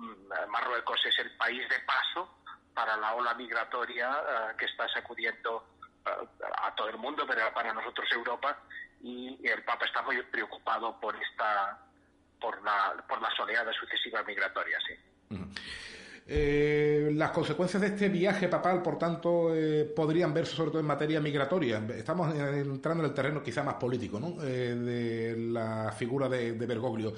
[0.50, 2.36] Marruecos es el país de paso
[2.76, 5.64] para la ola migratoria eh, que está sacudiendo
[6.06, 6.10] eh,
[6.62, 8.60] a todo el mundo, pero para nosotros Europa,
[9.02, 11.80] y el Papa está muy preocupado por esta
[12.40, 14.84] por, la, por las oleadas sucesivas migratorias.
[14.86, 15.38] Sí.
[16.28, 19.54] Eh, las consecuencias de este viaje papal, por tanto,
[19.96, 21.78] podrían verse sobre todo en materia migratoria.
[21.96, 24.32] Estamos entrando en el terreno quizá más político ¿no?
[24.32, 27.14] de la figura de Bergoglio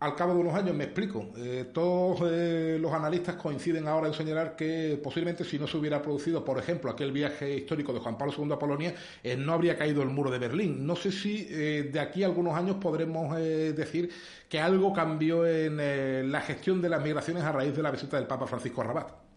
[0.00, 4.14] al cabo de unos años, me explico, eh, todos eh, los analistas coinciden ahora en
[4.14, 8.16] señalar que posiblemente si no se hubiera producido, por ejemplo, aquel viaje histórico de Juan
[8.16, 10.86] Pablo II a Polonia, eh, no habría caído el muro de Berlín.
[10.86, 14.12] No sé si de aquí a algunos años podremos decir
[14.48, 18.26] que algo cambió en la gestión de las migraciones a raíz de la visita del
[18.26, 19.28] Papa Francisco Rabat.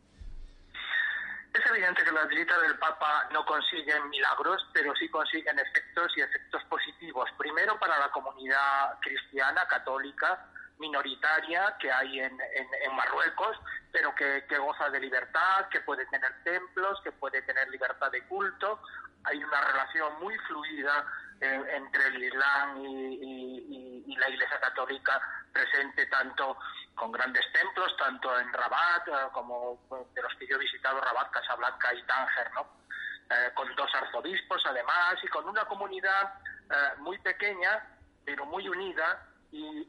[1.53, 6.21] Es evidente que las visitas del Papa no consiguen milagros, pero sí consiguen efectos y
[6.21, 7.29] efectos positivos.
[7.37, 10.50] Primero para la comunidad cristiana, católica,
[10.81, 13.55] minoritaria que hay en, en, Marruecos,
[13.91, 18.81] pero que, goza de libertad, que puede tener templos, que puede tener libertad de culto.
[19.23, 21.05] Hay una relación muy fluida
[21.39, 25.19] eh, entre el Islam y, la Iglesia Católica
[25.51, 26.55] presente tanto
[26.93, 29.79] con grandes templos, tanto en Rabat eh, como
[30.13, 32.67] de los que yo he visitado, Rabat, Casablanca y Tánger, ¿no?
[33.31, 36.33] Eh, con dos arzobispos además y con una comunidad
[36.99, 37.83] muy pequeña
[38.23, 39.87] pero muy unida y,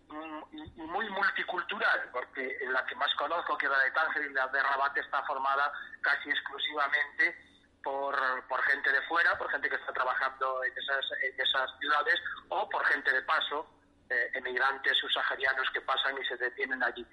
[0.76, 4.62] muy multicultural, porque la que más conozco, que es la de Tánger y la de
[4.62, 7.36] Rabat, está formada casi exclusivamente
[7.82, 8.16] por,
[8.48, 12.68] por gente de fuera, por gente que está trabajando en esas, en esas ciudades, o
[12.68, 13.66] por gente de paso,
[14.10, 17.06] eh, emigrantes subsaharianos que pasan y se detienen allí.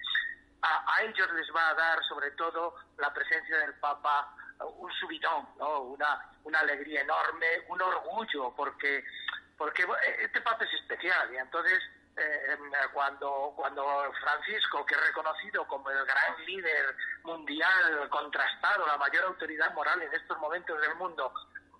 [0.62, 4.34] A, a, ellos les va a dar, sobre todo, la presencia del Papa
[4.64, 5.80] un subidón, ¿no?
[5.80, 9.04] una, una alegría enorme, un orgullo, porque,
[9.56, 9.86] porque
[10.20, 11.80] este Papa es especial y entonces
[12.16, 12.56] eh,
[12.92, 19.72] cuando, cuando Francisco, que es reconocido como el gran líder mundial, contrastado, la mayor autoridad
[19.74, 21.32] moral en estos momentos del mundo,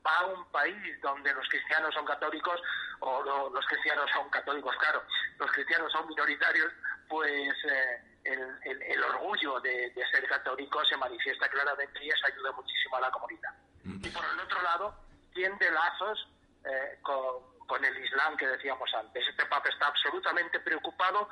[0.06, 2.60] va a un país donde los cristianos son católicos,
[3.00, 5.02] o los cristianos son católicos, claro,
[5.38, 6.72] los cristianos son minoritarios,
[7.08, 12.52] pues eh, el, el, orgullo deseo de, ser católico se manifiesta claramente y eso ayuda
[12.52, 13.50] muchísimo a la comunidad.
[13.84, 14.04] Mm.
[14.04, 14.94] Y por el otro lado,
[15.32, 16.28] tiende lazos
[16.64, 19.26] eh, con, el Islam que decíamos antes.
[19.28, 21.28] Este Papa está absolutamente preocupado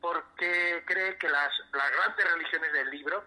[0.00, 3.24] porque cree que las, las grandes religiones del libro,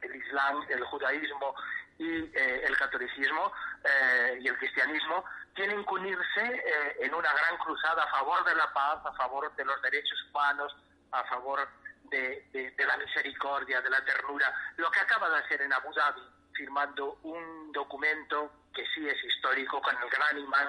[0.00, 1.54] el Islam, el judaísmo
[1.98, 3.52] y eh, el catolicismo
[3.84, 6.64] eh, y el cristianismo, tienen que unirse
[6.98, 10.74] en una gran cruzada a favor de la paz, a favor de los derechos humanos,
[11.12, 11.68] a favor
[12.10, 17.18] de, la misericordia, de la ternura, lo que acaba de hacer en Abu Dhabi, firmando
[17.22, 20.68] un documento que sí es histórico con el gran imán,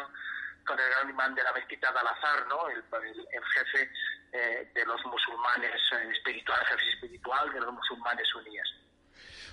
[0.66, 2.68] con el gran imán de la mezquita de Al-Azhar, ¿no?
[2.70, 3.90] el, jefe
[4.32, 8.68] eh, de los musulmanes eh, espiritual, jefe espiritual de los musulmanes suníes.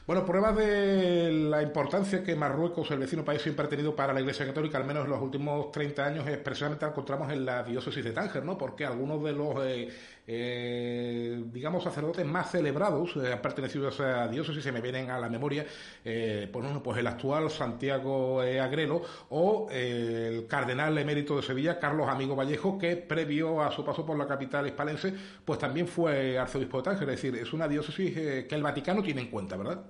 [0.05, 4.21] Bueno, prueba de la importancia que Marruecos, el vecino país, siempre ha tenido para la
[4.21, 7.63] Iglesia Católica, al menos en los últimos 30 años, es precisamente la encontramos en la
[7.63, 8.59] diócesis de Tánger, ¿no?
[8.59, 14.29] Porque algunos de los, eh, eh, digamos, sacerdotes más celebrados eh, han pertenecido a esa
[14.29, 15.67] diócesis, se me vienen a la memoria,
[16.03, 22.79] pues, pues el actual Santiago Agrelo o el cardenal emérito de Sevilla, Carlos Amigo Vallejo,
[22.79, 27.11] que previo a su paso por la capital hispalense, pues también fue arzobispo de Tánger.
[27.11, 29.83] Es decir, es una diócesis que el Vaticano tiene en cuenta, ¿verdad?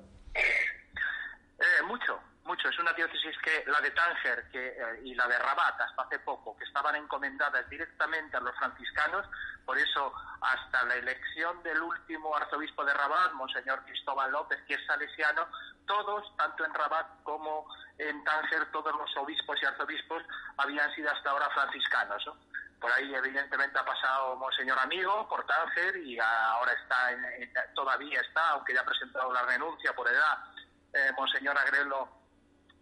[2.53, 6.19] Es una diócesis que la de Tánger que, eh, y la de Rabat hasta hace
[6.19, 9.27] poco, que estaban encomendadas directamente a los franciscanos,
[9.65, 10.13] por eso
[10.43, 15.49] hasta la elección del último arzobispo de Rabat, Monseñor Cristóbal López, que es salesiano,
[15.87, 20.23] todos, tanto en Rabat como en Tánger, todos los obispos y arzobispos
[20.59, 22.23] habían sido hasta ahora franciscanos.
[22.79, 27.11] Por ahí, evidentemente, ha pasado Monseñor Amigo por Tánger y ahora está,
[27.75, 30.39] todavía está, aunque ya ha presentado la renuncia por edad,
[30.93, 32.22] eh, Monseñor Agrelo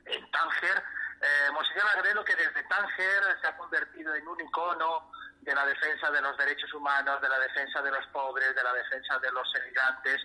[0.07, 0.83] en Tánger.
[1.21, 5.11] Eh, Monseñor Agrelo, que desde Tánger se ha convertido en un icono
[5.41, 8.73] de la defensa de los derechos humanos, de la defensa de los pobres, de la
[8.73, 10.21] defensa de los emigrantes.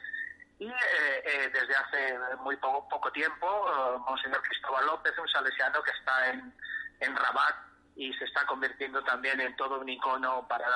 [0.59, 5.81] Y eh, eh, desde hace muy poco, poco tiempo, eh, Monseñor Cristóbal López, un salesiano
[5.83, 6.53] que está en,
[7.01, 7.55] en Rabat
[7.95, 10.67] y se está convirtiendo también en todo un icono para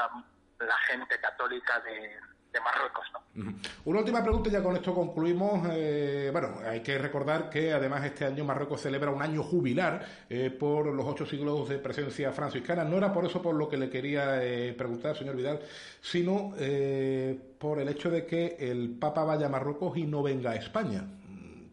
[0.59, 2.19] la gente católica de,
[2.51, 3.05] de Marruecos.
[3.13, 3.53] ¿no?
[3.85, 5.67] Una última pregunta, ya con esto concluimos.
[5.71, 10.49] Eh, bueno, hay que recordar que además este año Marruecos celebra un año jubilar eh,
[10.49, 12.83] por los ocho siglos de presencia franciscana.
[12.83, 15.59] No era por eso por lo que le quería eh, preguntar, señor Vidal,
[16.01, 16.53] sino
[17.59, 21.03] por el hecho de que el Papa vaya a Marruecos y no venga a España.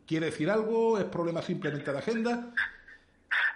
[0.07, 0.99] ¿Quiere decir algo?
[0.99, 2.53] ¿Es problema simplemente de agenda?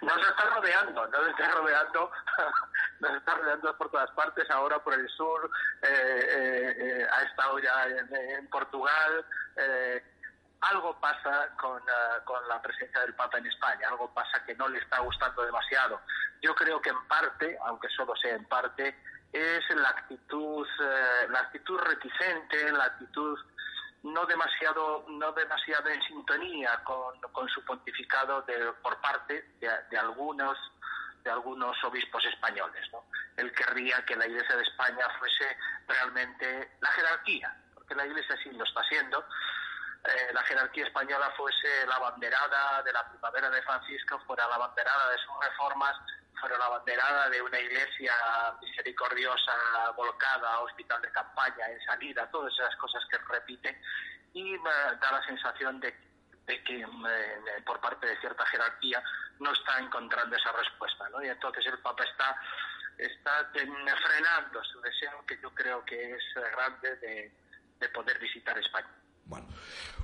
[0.01, 2.11] Nos está rodeando, nos está rodeando
[3.01, 5.49] nos está rodeando por todas partes, ahora por el sur,
[5.81, 9.25] eh, eh, eh, ha estado ya en, Portugal.
[10.61, 11.81] algo pasa con,
[12.23, 15.99] con la presencia del Papa en España, algo pasa que no le está gustando demasiado.
[16.41, 18.95] Yo creo que en parte, aunque solo sea en parte,
[19.33, 20.67] es la actitud,
[21.29, 23.39] la actitud reticente, la actitud
[24.03, 29.97] no demasiado no demasiado en sintonía con, con su pontificado de, por parte de, de
[29.97, 30.57] algunos
[31.23, 32.87] de algunos obispos españoles.
[32.91, 33.05] ¿no?
[33.37, 35.57] Él querría que la Iglesia de España fuese
[35.87, 39.25] realmente la jerarquía, porque la Iglesia sí lo está siendo.
[40.03, 45.11] Eh, la jerarquía española fuese la banderada de la primavera de Francisco, fuera la banderada
[45.11, 45.95] de sus reformas,
[46.39, 48.13] fuera la banderada de una iglesia
[48.59, 53.79] misericordiosa, volcada, hospital de campaña, en salida, todas esas cosas que repite,
[54.33, 55.95] y me da la sensación de
[56.45, 59.03] de que eh, por parte de cierta jerarquía
[59.41, 61.23] no está encontrando esa respuesta, ¿no?
[61.23, 62.37] Y entonces el Papa está
[62.97, 67.31] está frenando su deseo, que yo creo que es grande, de,
[67.79, 69.00] de poder visitar España.
[69.25, 69.47] Bueno,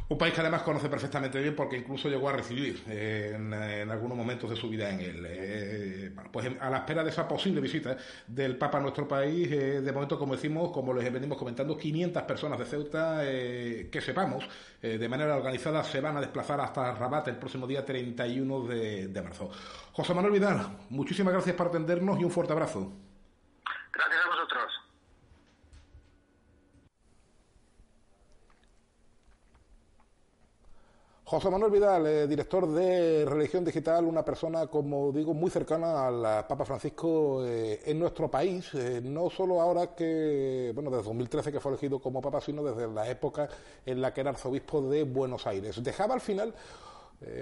[0.10, 4.18] un país que además conoce perfectamente bien porque incluso llegó a recibir eh, en, algunos
[4.18, 5.26] momentos de su vida en él.
[5.28, 9.82] Eh, pues a la espera de esa posible visita del Papa a nuestro país, eh,
[9.82, 14.48] de momento, como decimos, como les venimos comentando, 500 personas de Ceuta que sepamos
[14.82, 19.22] de manera organizada se van a desplazar hasta Rabat el próximo día 31 de, de
[19.22, 19.50] marzo.
[19.92, 22.94] José Manuel Vidal, muchísimas gracias por atendernos y un fuerte abrazo.
[23.92, 24.77] Gracias a vosotros.
[31.30, 36.48] José Manuel Vidal, eh, director de Religión Digital, una persona, como digo, muy cercana al
[36.48, 41.60] Papa Francisco eh, en nuestro país, eh, no solo ahora que, bueno, desde 2013 que
[41.60, 43.50] fue elegido como Papa, sino desde la época
[43.86, 45.84] en la que era arzobispo de Buenos Aires.
[45.84, 46.54] Dejaba al final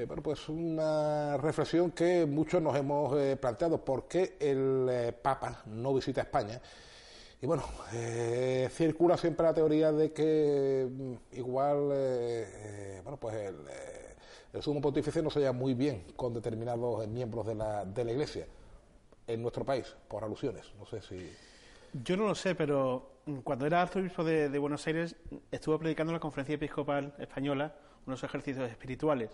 [0.08, 6.22] bueno, pues una reflexión que muchos nos hemos planteado, ¿por qué el Papa no visita
[6.22, 6.60] España?
[7.46, 13.36] Y bueno, eh, circula siempre la teoría de que mm, igual, eh, eh, bueno, pues
[14.52, 18.48] el, sumo pontífice no se lleva muy bien con determinados miembros de la, Iglesia
[19.28, 20.74] en nuestro país, por alusiones.
[20.80, 21.32] No sé si.
[22.04, 23.12] Yo no lo sé, pero
[23.44, 25.16] cuando era arzobispo de, Buenos Aires,
[25.52, 27.76] estuvo predicando en la Conferencia Episcopal Española
[28.08, 29.30] unos ejercicios espirituales.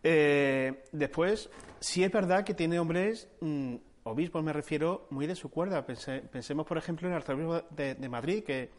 [0.00, 5.84] Después, sí es verdad que tiene hombres, mm, obispos me refiero, muy de su cuerda.
[5.84, 8.70] pensemos, por ejemplo, en el arzobispo de, Madrid, que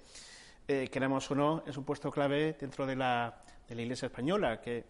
[0.67, 4.61] eh, queramos o no, es un puesto clave dentro de la, de la Iglesia española,
[4.61, 4.85] que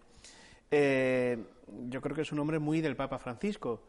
[0.71, 1.37] eh,
[1.89, 3.83] yo creo que es un hombre muy del Papa Francisco.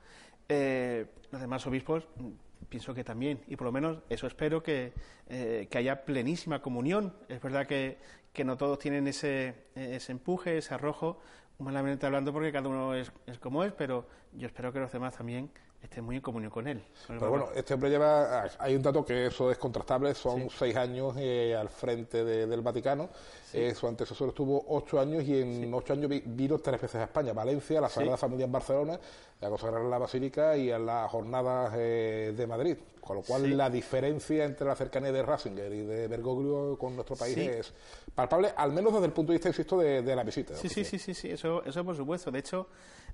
[0.49, 2.31] Eh, los demás obispos mm,
[2.69, 4.93] pienso que también, y por lo menos eso espero que,
[5.29, 7.15] eh, haya plenísima comunión.
[7.29, 7.99] Es verdad que,
[8.33, 11.21] que no todos tienen ese, ese empuje, ese arrojo,
[11.59, 15.17] humanamente hablando, porque cada uno es, es como es, pero yo espero que los demás
[15.17, 15.51] también
[15.83, 16.83] esté muy en comunión con él.
[17.07, 21.15] Pero bueno, este hombre lleva, hay un dato que eso es contrastable, son seis años
[21.19, 23.09] eh, al frente del Vaticano,
[23.53, 27.33] eh, su antecesor estuvo ocho años y en ocho años vino tres veces a España,
[27.33, 28.99] Valencia, la Sagrada Familia en Barcelona,
[29.43, 33.69] a consagrar la Basílica y a las jornadas eh, de Madrid, con lo cual la
[33.69, 37.75] diferencia entre la cercanía de Ratzinger y de Bergoglio con nuestro país es
[38.15, 40.55] palpable, al menos desde el punto de vista, insisto, de, la visita.
[40.55, 42.31] Sí, sí, sí, sí, sí, eso, eso por supuesto.
[42.31, 42.69] De hecho,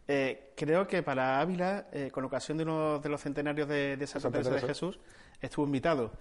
[0.06, 4.06] eh, creo que para Ávila, eh, con ocasión de uno de los centenarios de, de
[4.06, 4.98] Santa Teresa de Jesús,
[5.40, 6.12] estuvo invitado.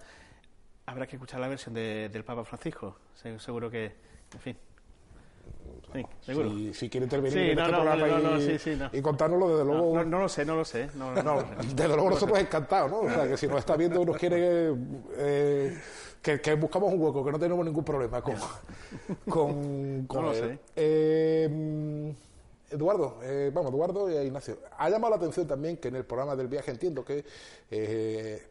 [0.86, 2.96] Habrá que escuchar la versión del Papa Francisco.
[3.38, 3.92] Seguro que,
[4.32, 4.56] en fin.
[5.92, 6.50] Sí, seguro.
[6.74, 10.04] Si, quiere intervenir en este programa y, contárnoslo, desde luego.
[10.04, 10.88] No, lo sé, no lo sé.
[10.94, 11.12] No,
[11.74, 13.00] desde luego nosotros encantados, ¿no?
[13.00, 14.74] O sea, que si nos está viendo nos quiere.
[15.16, 15.78] Eh,
[16.20, 18.34] que, buscamos un hueco, que no tenemos ningún problema con.
[19.28, 20.58] con, con no lo sé.
[20.76, 22.14] Eh,
[22.70, 24.58] Eduardo, eh, vamos, Eduardo y Ignacio.
[24.76, 27.24] Ha llamado la atención también que en el programa del viaje entiendo que,
[27.70, 28.47] eh,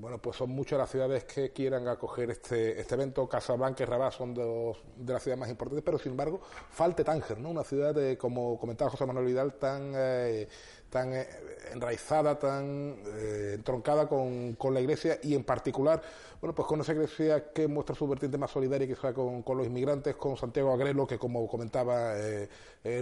[0.00, 3.28] bueno, pues son muchas las ciudades que quieran acoger este, este evento.
[3.28, 7.38] Casablanca y Rabat son de, de, las ciudades más importantes, pero sin embargo, falte Tánger,
[7.38, 7.50] ¿no?
[7.50, 10.48] Una ciudad, de, como comentaba José Manuel Vidal, tan eh,
[10.90, 11.26] tan eh,
[11.72, 16.00] enraizada, tan eh, entroncada con, con, la Iglesia y en particular,
[16.40, 19.66] bueno, pues con esa Iglesia que muestra su vertiente más solidaria quizá con, con los
[19.66, 22.48] inmigrantes, con Santiago Agrelo, que como comentaba eh,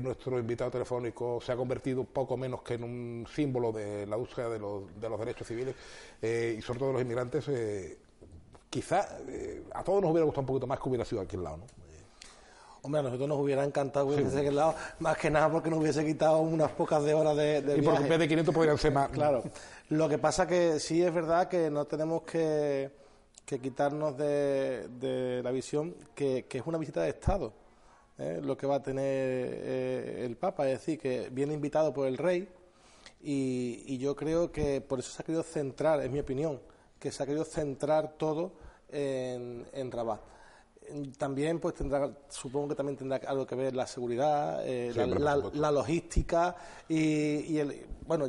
[0.02, 4.48] nuestro invitado telefónico, se ha convertido poco menos que en un símbolo de la búsqueda
[4.48, 5.74] de los, de los derechos civiles
[6.22, 7.48] y sobre todo de los inmigrantes.
[8.68, 9.08] quizá
[9.72, 11.85] a todos nos hubiera gustado un poquito más que hubiera sido aquí al lado, ¿no?
[12.86, 16.06] Hombre, a nosotros nos hubiera encantado que hubiese lado, más que nada porque nos hubiese
[16.06, 18.92] quitado unas pocas de horas de, de y porque en vez de 500 podrían ser
[18.92, 19.08] más.
[19.08, 19.42] Claro.
[19.88, 22.92] Lo que pasa que sí es verdad que no tenemos que,
[23.44, 27.52] quitarnos de, la visión que, es una visita de Estado.
[28.18, 28.38] ¿eh?
[28.40, 32.16] Lo que va a tener eh, el Papa, es decir, que viene invitado por el
[32.16, 32.48] Rey
[33.20, 36.60] y, yo creo que por eso se ha querido centrar, es mi opinión,
[37.00, 38.52] que se ha querido centrar todo
[38.88, 40.36] en, en Rabat
[41.18, 46.56] también pues tendrá supongo que también tendrá algo que ver la seguridad eh, la, logística
[46.88, 48.26] y, el, bueno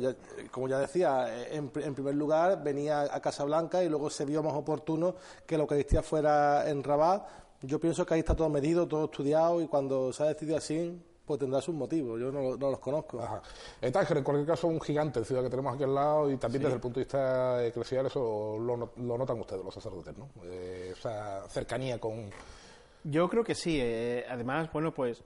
[0.50, 5.14] como ya decía en, primer lugar venía a Casablanca y luego se vio más oportuno
[5.46, 7.26] que la Eucaristía fuera en Rabat.
[7.62, 11.00] Yo pienso que ahí está todo medido todo estudiado y cuando se ha decidido así
[11.28, 13.20] pues tendrá sus motivos, yo no, los conozco.
[13.20, 13.40] Ajá.
[13.80, 16.36] En Tánger, en cualquier caso, un gigante, el ciudad que tenemos aquí al lado, y
[16.38, 20.28] también desde el punto de vista eclesial, eso lo, notan ustedes, los sacerdotes, ¿no?
[20.44, 22.30] Eh, esa cercanía con,
[23.04, 23.78] yo creo que sí.
[23.80, 25.22] Eh, además, bueno, pues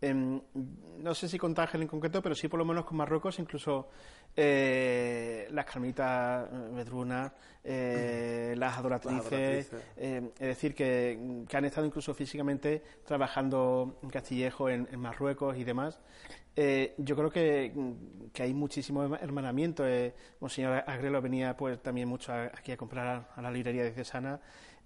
[0.00, 0.40] em,
[0.98, 3.88] no sé si con Tánger en concreto, pero sí por lo menos con Marruecos, incluso
[4.36, 7.32] eh, las carmitas vedrunas,
[7.64, 15.56] eh, las adoratrices, es decir, que, han estado incluso físicamente trabajando en Castillejo, en, Marruecos
[15.56, 15.98] y demás.
[16.56, 17.72] yo creo que,
[18.38, 19.84] hay muchísimo hermanamiento.
[20.40, 24.40] Monseñor Agrelo venía pues también mucho aquí a comprar a, la librería de Cesana.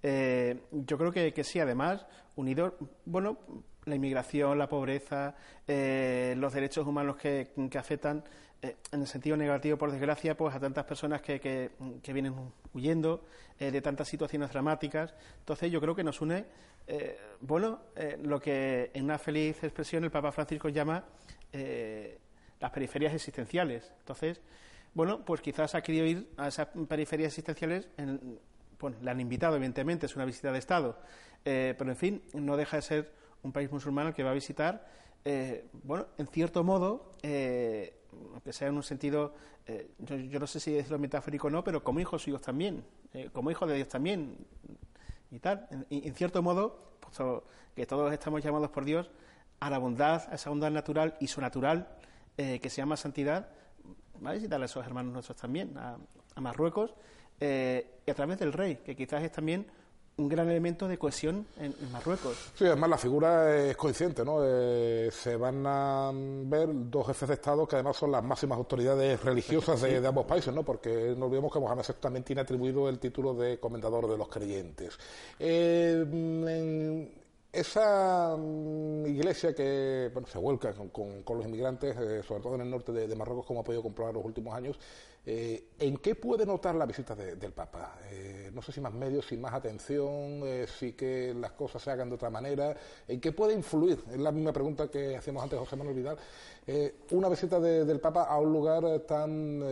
[0.07, 3.39] Eh, yo creo que, sí, además, unido, bueno,
[3.85, 5.35] la inmigración, la pobreza,
[5.67, 8.25] eh, los derechos humanos que, afectan
[8.63, 12.35] eh, en el sentido negativo, por desgracia, pues a tantas personas que, que, vienen
[12.73, 13.25] huyendo
[13.59, 15.15] de tantas situaciones dramáticas.
[15.39, 16.45] Entonces, yo creo que nos une,
[17.41, 17.81] bueno,
[18.23, 21.05] lo que en una feliz expresión el Papa Francisco llama
[21.53, 23.93] las periferias existenciales.
[24.01, 24.41] Entonces,
[24.95, 28.39] bueno, pues quizás ha querido ir a esas periferias existenciales en,
[28.85, 30.99] bueno, le han invitado, evidentemente, es una visita de Estado,
[31.45, 33.13] eh, pero en fin, no deja de ser
[33.45, 34.87] un país musulmán que va a visitar,
[35.25, 37.95] eh, bueno, en cierto modo, eh,
[38.33, 39.35] aunque sea en un sentido,
[39.99, 42.85] yo, no sé si es lo metafórico o no, pero como hijos suyos también,
[43.33, 44.37] como hijos de Dios también,
[45.31, 45.67] y tal.
[45.89, 46.99] En, cierto modo,
[47.75, 49.11] que todos estamos llamados por Dios
[49.61, 51.89] a la bondad, a esa bondad natural y su natural,
[52.37, 53.49] que se llama santidad,
[54.25, 56.95] va a visitar a esos hermanos nuestros también, a Marruecos,
[57.41, 59.67] eh, y a través del rey, que quizás es también
[60.17, 62.53] un gran elemento de cohesión en, Marruecos.
[62.55, 64.39] Sí, además la figura es coincidente, ¿no?
[64.45, 69.23] Eh, se van a ver dos jefes de Estado que además son las máximas autoridades
[69.23, 70.63] religiosas de, ambos países, ¿no?
[70.63, 74.29] Porque no olvidemos que Mohamed VI también tiene atribuido el título de comendador de los
[74.29, 74.99] creyentes.
[75.39, 77.11] Eh,
[77.55, 82.71] esa mm, iglesia que bueno, se vuelca con, los inmigrantes, eh, sobre todo en el
[82.71, 84.79] norte de, Marruecos, como ha podido comprobar en los últimos años,
[85.27, 87.99] eh, ¿en qué puede notar la visita del Papa?
[88.11, 90.43] Eh, no sé si más medios, si más atención,
[90.79, 92.77] si que las cosas se hagan de otra manera,
[93.09, 94.03] ¿en qué puede influir?
[94.11, 96.19] Es la misma pregunta que hacíamos antes José Manuel Vidal.
[97.11, 99.63] una visita del Papa a un lugar tan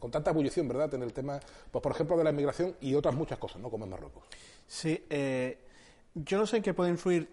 [0.00, 1.38] con tanta ebullición, ¿verdad?, en el tema,
[1.70, 4.24] pues por ejemplo, de la inmigración y otras muchas cosas, ¿no?, como en Marruecos.
[4.66, 5.58] Sí, eh,
[6.14, 7.28] yo no sé en qué puede influir.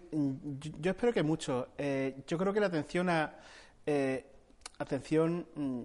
[0.80, 1.68] Yo, espero que mucho.
[1.78, 3.34] Eh, yo creo que la atención a
[3.86, 4.24] eh,
[4.78, 5.82] atención mm,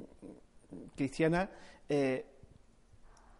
[0.96, 1.50] cristiana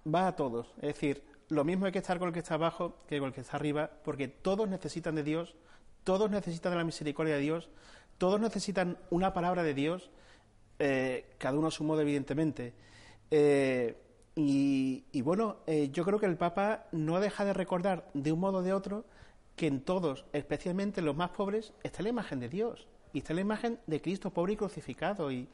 [0.06, 0.68] va a todos.
[0.78, 3.34] Es decir, lo mismo hay que estar con el que está abajo que con el
[3.34, 5.56] que está arriba, porque todos necesitan de Dios,
[6.04, 7.70] todos necesitan de la misericordia de Dios,
[8.18, 10.12] todos necesitan una palabra de Dios,
[11.38, 12.74] cada uno a su modo, evidentemente.
[14.36, 18.60] Y, bueno, eh, yo creo que el Papa no deja de recordar de un modo
[18.60, 19.06] o de otro
[19.56, 23.34] que en todos, especialmente en los más pobres, está la imagen de Dios y está
[23.34, 25.32] la imagen de Cristo pobre y crucificado.
[25.32, 25.47] Y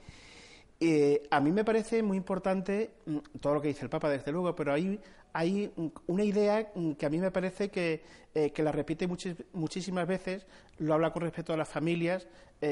[0.80, 4.32] eh, a mí me parece muy importante mm, todo lo que dice el Papa, desde
[4.32, 5.00] luego, pero hay,
[5.34, 5.72] hay
[6.08, 8.02] una idea que a mí me parece que,
[8.34, 9.08] eh, que la repite
[9.54, 10.48] muchísimas veces,
[10.80, 12.28] lo habla con respecto a las familias,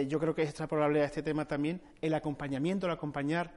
[0.10, 3.54] yo creo que es extrapolable a este tema también, el acompañamiento, el acompañar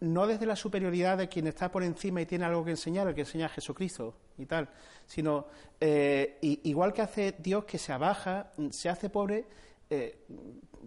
[0.00, 3.14] no desde la superioridad de quien está por encima y tiene algo que enseñar, el
[3.14, 4.68] que enseña a Jesucristo y tal,
[5.06, 5.46] sino
[5.78, 9.44] eh, igual que hace Dios que se abaja, se hace pobre,
[9.90, 10.18] eh,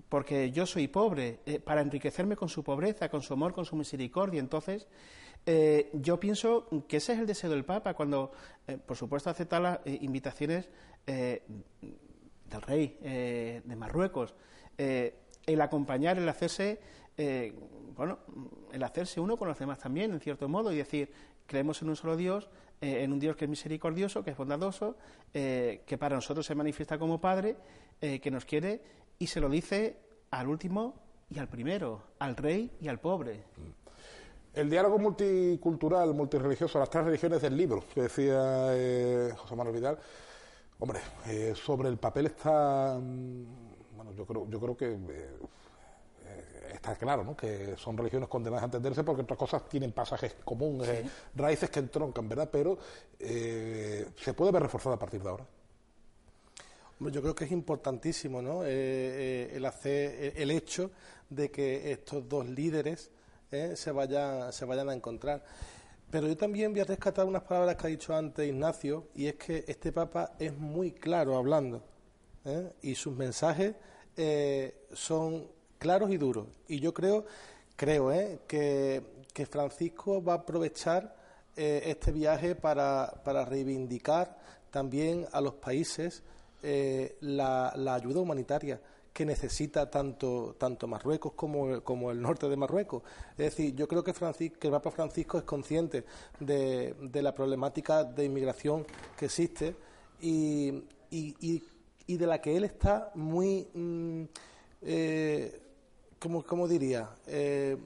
[0.10, 3.76] porque yo soy pobre, eh, para enriquecerme con su pobreza, con su amor, con su
[3.76, 4.39] misericordia.
[4.39, 4.88] Entonces,
[5.91, 8.32] yo pienso que ese es el deseo del Papa, cuando,
[8.86, 10.70] por supuesto, acepta las invitaciones
[11.06, 11.41] del
[12.62, 14.36] rey de Marruecos,
[14.78, 16.80] el acompañar, el hacerse
[17.18, 17.53] eh,
[17.95, 18.20] bueno,
[18.72, 21.11] el hacerse uno con los demás también, en cierto modo, y decir,
[21.45, 22.49] creemos en un solo Dios,
[22.82, 24.97] eh, en un Dios que es misericordioso, que es bondadoso,
[25.34, 27.55] eh, que para nosotros se manifiesta como Padre,
[28.22, 28.82] que nos quiere,
[29.18, 29.95] y se lo dice
[30.30, 30.93] al último
[31.30, 33.45] y al primero, al rey y al pobre.
[34.53, 39.97] El diálogo multicultural, multireligioso, las tres religiones del libro, que decía José Manuel Vidal,
[40.80, 40.99] hombre,
[41.55, 44.97] sobre el papel está, mm, bueno, yo creo, yo creo que
[46.84, 47.36] está claro ¿no?
[47.36, 51.80] que son religiones condenadas a entenderse porque otras cosas tienen pasajes comunes, eh, raíces que
[51.80, 52.50] entroncan, ¿verdad?
[52.52, 52.78] Pero
[53.20, 55.46] eh, se puede ver reforzada a partir de ahora.
[57.00, 58.64] Yo creo que es importantísimo ¿no?
[58.66, 60.92] Eh, el, hacer, el hecho
[61.30, 63.10] de que estos dos líderes
[63.50, 65.44] se, vayan, se vayan a encontrar.
[66.10, 69.36] Pero yo también voy a rescatar unas palabras que ha dicho antes Ignacio, y es
[69.36, 71.84] que este Papa es muy claro hablando,
[72.82, 73.76] y sus mensajes
[74.94, 75.53] son
[75.84, 76.48] claros y duros.
[76.70, 77.26] Y yo creo,
[77.76, 78.40] creo ¿eh?
[78.48, 79.04] que,
[79.52, 81.14] Francisco va a aprovechar
[81.58, 84.38] eh, este viaje para, para, reivindicar
[84.72, 86.24] también a los países
[86.64, 88.80] eh, la, ayuda humanitaria
[89.12, 93.04] que necesita tanto, tanto Marruecos como, como el norte de Marruecos.
[93.32, 96.06] Es decir, yo creo que, Francisco, que el Papa Francisco es consciente
[96.40, 98.86] de, de la problemática de inmigración
[99.18, 99.76] que existe
[100.22, 100.70] y,
[101.12, 101.62] y,
[102.08, 103.68] y, de la que él está muy...
[103.74, 104.24] Mm,
[106.45, 107.78] como, diría, eh,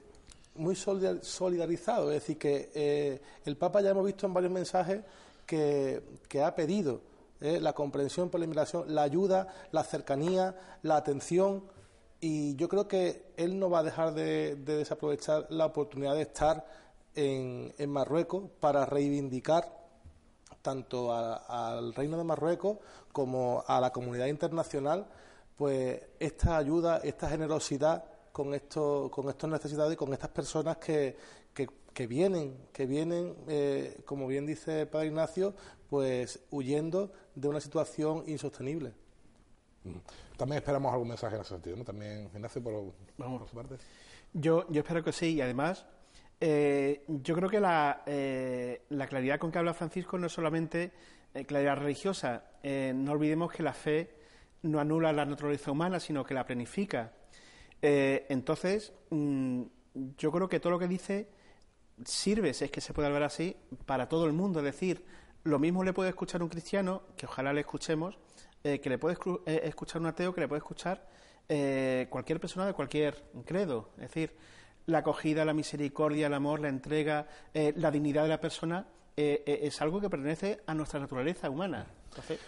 [0.54, 2.12] muy solidarizado.
[2.12, 5.02] Es decir, que eh, el Papa ya hemos visto en varios mensajes
[5.44, 6.02] que,
[6.44, 7.00] ha pedido
[7.40, 11.64] eh, la comprensión por la inmigración, la ayuda, la cercanía, la atención.
[12.20, 16.64] Y yo creo que él no va a dejar de, desaprovechar la oportunidad de estar
[17.14, 19.76] en, Marruecos para reivindicar
[20.62, 22.78] tanto al Reino de Marruecos
[23.12, 25.06] como a la comunidad internacional,
[25.56, 28.04] pues esta ayuda, esta generosidad
[28.38, 31.16] con, esto, con estas necesidades y con estas personas que,
[31.52, 35.54] que, vienen, que vienen eh, como bien dice el Padre Ignacio,
[35.90, 38.92] pues huyendo de una situación insostenible.
[40.36, 41.84] También esperamos algún mensaje en ese sentido, ¿no?
[41.84, 43.50] También, Ignacio, por, Vamos.
[43.50, 43.74] su parte.
[44.32, 45.84] Yo, yo espero que sí, y además,
[46.40, 50.92] eh, yo creo que la, eh, la, claridad con que habla Francisco no es solamente
[51.48, 52.44] claridad religiosa.
[52.62, 54.14] no olvidemos que la fe
[54.62, 57.14] no anula la naturaleza humana, sino que la planifica.
[57.82, 59.62] Eh, entonces, mm,
[60.16, 61.28] yo creo que todo lo que dice
[62.04, 63.56] sirve, si es que se puede hablar así,
[63.86, 64.60] para todo el mundo.
[64.60, 65.04] Es decir,
[65.44, 68.18] lo mismo le puede escuchar un cristiano, que ojalá le escuchemos,
[68.64, 69.16] eh, que le puede
[69.46, 71.06] eh, escuchar un ateo, que le puede escuchar
[72.10, 73.88] cualquier persona de cualquier credo.
[73.96, 74.36] Es decir,
[74.84, 79.98] la acogida, la misericordia, el amor, la entrega, la dignidad de la persona es algo
[79.98, 81.86] que pertenece a nuestra naturaleza humana.
[82.10, 82.38] Entonces,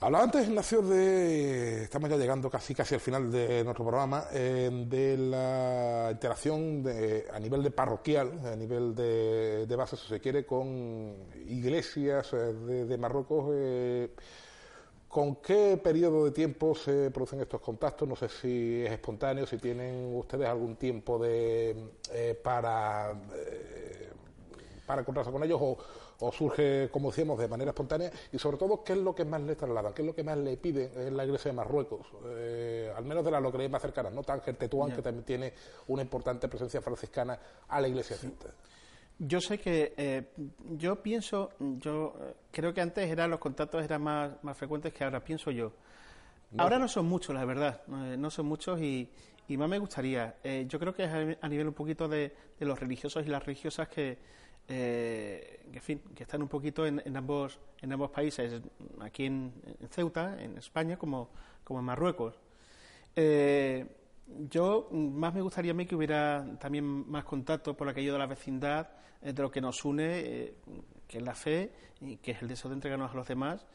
[0.00, 1.84] Hablaba antes, Ignacio, de.
[1.84, 7.26] Estamos ya llegando casi casi al final de nuestro programa, eh, de la interacción de,
[7.32, 11.14] a nivel de parroquial, a nivel de, de base, si se quiere, con
[11.46, 13.50] iglesias eh, de, Marruecos.
[13.54, 14.10] Eh,
[15.08, 18.08] ¿Con qué periodo de tiempo se producen estos contactos?
[18.08, 21.76] No sé si es espontáneo, si tienen ustedes algún tiempo de,
[22.42, 23.14] para,
[24.84, 25.78] para encontrarse con ellos o
[26.26, 29.40] o surge, como decíamos, de manera espontánea y sobre todo qué es lo que más
[29.42, 32.92] le trasladan, qué es lo que más le piden en la iglesia de Marruecos, eh,
[32.96, 35.52] al menos de las localidades más cercanas, no Tánger, Tetuán, que también tiene
[35.88, 38.16] una importante presencia franciscana a la iglesia
[39.18, 40.30] Yo sé que, eh,
[40.76, 45.04] yo pienso, yo eh, creo que antes eran los contactos eran más, más frecuentes que
[45.04, 45.72] ahora, pienso yo.
[46.56, 49.10] Ahora no son muchos, la verdad, no son muchos y,
[49.48, 50.36] y más me gustaría.
[50.68, 53.88] yo creo que es a nivel un poquito de, de los religiosos y las religiosas
[53.88, 54.18] que,
[54.68, 58.62] eh, en fin, que están un poquito en, ambos, en ambos países,
[59.00, 59.52] aquí en,
[59.90, 61.30] Ceuta, en España, como,
[61.64, 62.38] como en Marruecos.
[63.16, 63.86] Eh,
[64.48, 68.26] yo más me gustaría a mí que hubiera también más contacto por aquello de la
[68.26, 68.88] vecindad,
[69.22, 70.54] eh, de lo que nos une, eh,
[71.06, 73.66] que es la fe, y que es el deseo de entregarnos a los demás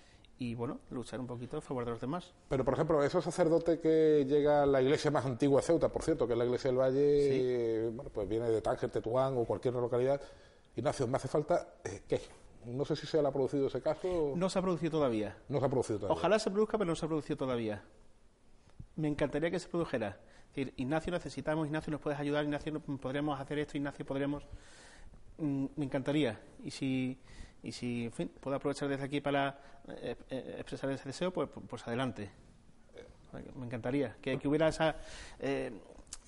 [0.41, 2.33] y bueno, luchar un poquito a favor de los demás.
[2.47, 6.01] Pero por ejemplo, esos sacerdote que llega a la iglesia más antigua de Ceuta, por
[6.01, 9.73] cierto, que es la iglesia del Valle, bueno, pues viene de Tánger, Tetuán o cualquier
[9.73, 10.21] localidad,
[10.79, 12.21] Ignacio, me hace falta eh, qué.
[12.65, 14.33] No sé si se ha producido ese caso.
[14.35, 15.37] No se ha producido todavía.
[15.47, 16.17] No se ha producido todavía.
[16.17, 17.83] Ojalá se produzca, pero no se ha producido todavía.
[18.95, 20.19] Me encantaría que se produjera.
[20.49, 24.43] Es decir, Ignacio, necesitamos, Ignacio, nos puedes ayudar, Ignacio, podríamos hacer esto, Ignacio, podríamos.
[25.37, 26.39] Mm, me encantaría.
[26.63, 27.17] Y si,
[27.63, 31.49] y si, en fin, puedo aprovechar desde aquí para eh, eh, expresar ese deseo, pues,
[31.67, 32.29] pues adelante.
[33.55, 34.95] Me encantaría que, que hubiera esa.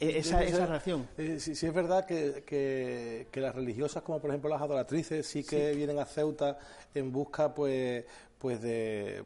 [0.01, 1.07] Esa, esa relación.
[1.17, 5.73] Eh, sí, es verdad que, que, las religiosas, como por ejemplo las adoratrices, sí que
[5.73, 6.57] vienen a Ceuta
[6.93, 8.05] en busca pues,
[8.39, 9.23] pues de,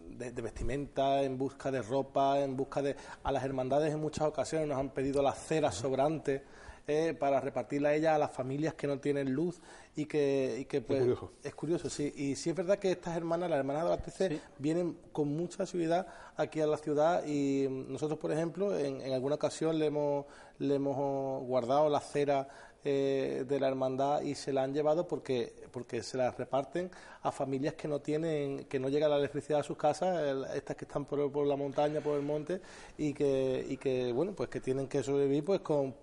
[0.00, 2.96] de, vestimenta, en busca de ropa, en busca de...
[3.22, 6.42] A las hermandades en muchas ocasiones nos han pedido las ceras sobrantes
[6.88, 9.60] eh, para repartirla a ella a las familias que no tienen luz
[9.96, 11.02] y que, y que pues,
[11.42, 11.90] es curioso.
[11.90, 12.12] sí.
[12.14, 15.64] Y sí es verdad que estas hermanas, las hermanas de la TC, vienen con mucha
[15.64, 16.06] asiduidad
[16.36, 20.26] aquí a la ciudad y nosotros, por ejemplo, en, en alguna ocasión le hemos,
[20.58, 22.48] le hemos guardado la cera
[22.88, 26.88] eh, de la hermandad y se la han llevado porque porque se las reparten
[27.22, 30.16] a familias que no tienen que no llega la electricidad a sus casas
[30.54, 32.60] estas que están por, la montaña por el monte
[32.96, 35.96] y que y que bueno pues que tienen que sobrevivir pues con,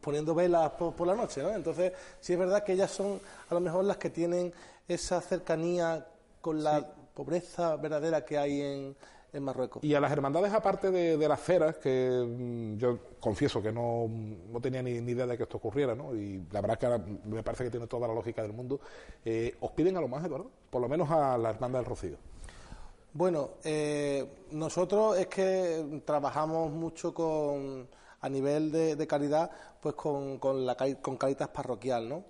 [0.00, 1.50] poniendo velas por, la noche ¿no?
[1.50, 3.20] entonces sí es verdad que ellas son
[3.50, 4.52] a lo mejor las que tienen
[4.86, 6.06] esa cercanía
[6.40, 8.96] con la pobreza verdadera que hay en
[9.32, 9.82] en Marruecos.
[9.84, 14.60] Y a las hermandades, aparte de, las ceras, que mm, yo confieso que no, no
[14.60, 16.14] tenía ni, idea de que esto ocurriera, ¿no?
[16.14, 18.80] y la verdad es que me parece que tiene toda la lógica del mundo,
[19.24, 20.50] eh, ¿os piden a lo más, Eduardo?
[20.70, 22.16] Por lo menos a la hermandad del Rocío.
[23.12, 27.88] Bueno, eh, nosotros es que trabajamos mucho con
[28.20, 29.50] a nivel de, de caridad,
[29.80, 32.24] pues con, con, la, con Caritas Parroquial, ¿no?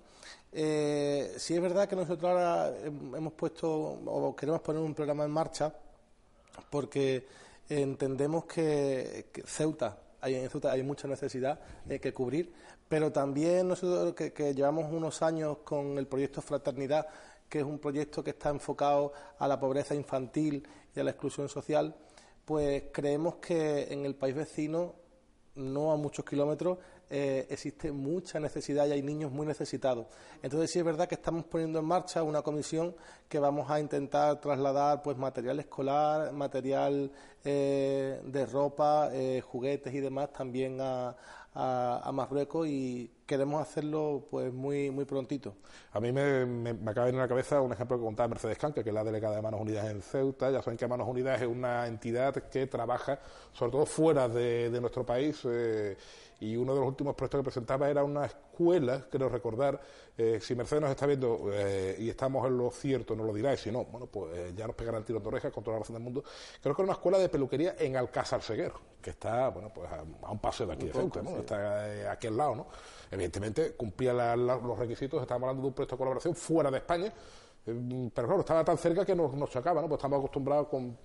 [0.51, 5.31] Eh, sí es verdad que nosotros ahora hemos puesto o queremos poner un programa en
[5.31, 5.73] marcha
[6.69, 7.25] porque
[7.69, 12.51] entendemos que, Ceuta, hay, en Ceuta hay mucha necesidad de que cubrir,
[12.87, 17.07] pero también nosotros que, llevamos unos años con el proyecto Fraternidad,
[17.47, 21.49] que es un proyecto que está enfocado a la pobreza infantil y a la exclusión
[21.49, 21.95] social,
[22.45, 24.95] pues creemos que en el país vecino,
[25.55, 26.79] no a muchos kilómetros,
[27.09, 30.05] eh, existe mucha necesidad y hay niños muy necesitados.
[30.43, 32.95] Entonces sí es verdad que estamos poniendo en marcha una comisión
[33.27, 37.11] que vamos a intentar trasladar pues material escolar, material
[37.43, 41.15] eh, de ropa, eh, juguetes y demás también a,
[41.55, 45.55] a, Marruecos y queremos hacerlo pues muy muy prontito.
[45.93, 48.57] A mí me, me, acaba de venir a la cabeza un ejemplo que contaba Mercedes
[48.57, 50.51] Canque, que es la delegada de Manos Unidas en Ceuta.
[50.51, 53.19] Ya saben que Manos Unidas es una entidad que trabaja
[53.51, 55.43] sobre todo fuera de, de nuestro país
[56.39, 59.79] y uno de los últimos proyectos que presentaba era una escuela, creo recordar,
[60.17, 63.53] eh, si Mercedes nos está viendo eh, y estamos en lo cierto, nos lo dirá,
[63.53, 65.79] y si no, bueno, pues eh, ya nos pegarán tiros de orejas con toda la
[65.79, 66.23] razón del mundo.
[66.61, 70.31] Creo que era una escuela de peluquería en Alcázar Seguero, que está, bueno, pues a,
[70.31, 71.37] un paso de aquí de Ceuta, ¿no?
[71.37, 72.67] Está aquí al lado, ¿no?
[73.11, 77.13] Evidentemente cumplía los requisitos, estamos hablando de un proyecto de colaboración fuera de España,
[78.13, 79.87] pero claro, estaba tan cerca que nos, nos chocaba, ¿no?
[79.87, 80.97] Pues estamos acostumbrados con,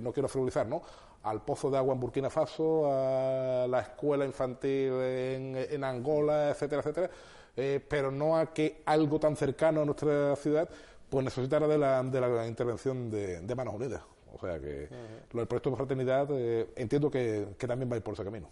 [0.00, 0.82] no quiero frivolizar, ¿no?
[1.24, 7.10] al pozo de agua en Burkina Faso, a la escuela infantil en, Angola, etcétera, etcétera,
[7.56, 10.68] eh, pero no a que algo tan cercano a nuestra ciudad
[11.08, 14.02] pues necesitara de la, de la intervención de, Manos Unidas.
[14.34, 14.88] O sea que
[15.32, 18.48] lo del proyecto de fraternidad eh, entiendo que, también va a ir por ese camino.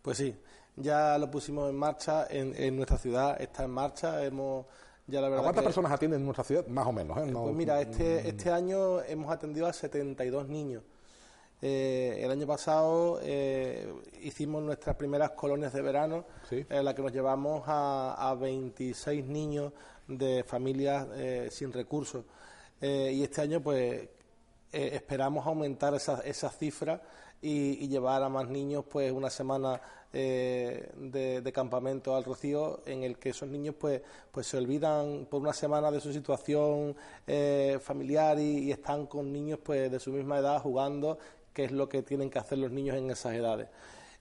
[0.00, 0.34] Pues sí,
[0.76, 4.66] ya lo pusimos en marcha en, nuestra ciudad, está en marcha, hemos
[5.08, 6.66] Ya la verdad ¿A cuántas que- personas atienden en nuestra ciudad?
[6.66, 7.26] Más o menos, ¿eh?
[7.30, 10.82] No- Pues mira, este, este año hemos atendido a 72 niños.
[11.62, 13.90] Eh, el año pasado eh,
[14.20, 16.66] hicimos nuestras primeras colonias de verano, Sí.
[16.68, 19.72] en la que nos llevamos a, a 26 niños
[20.06, 22.24] de familias eh, sin recursos.
[22.80, 24.02] Eh, y este año, pues,
[24.72, 27.00] eh, esperamos aumentar esas esas cifras
[27.40, 29.80] y, y llevar a más niños, pues, una semana
[30.18, 34.00] eh, de, campamento al Rocío, en el que esos niños, pues,
[34.32, 36.96] pues se olvidan por una semana de su situación
[37.26, 41.18] eh, familiar y, y están con niños, pues, de su misma edad jugando,
[41.52, 43.68] que es lo que tienen que hacer los niños en esas edades.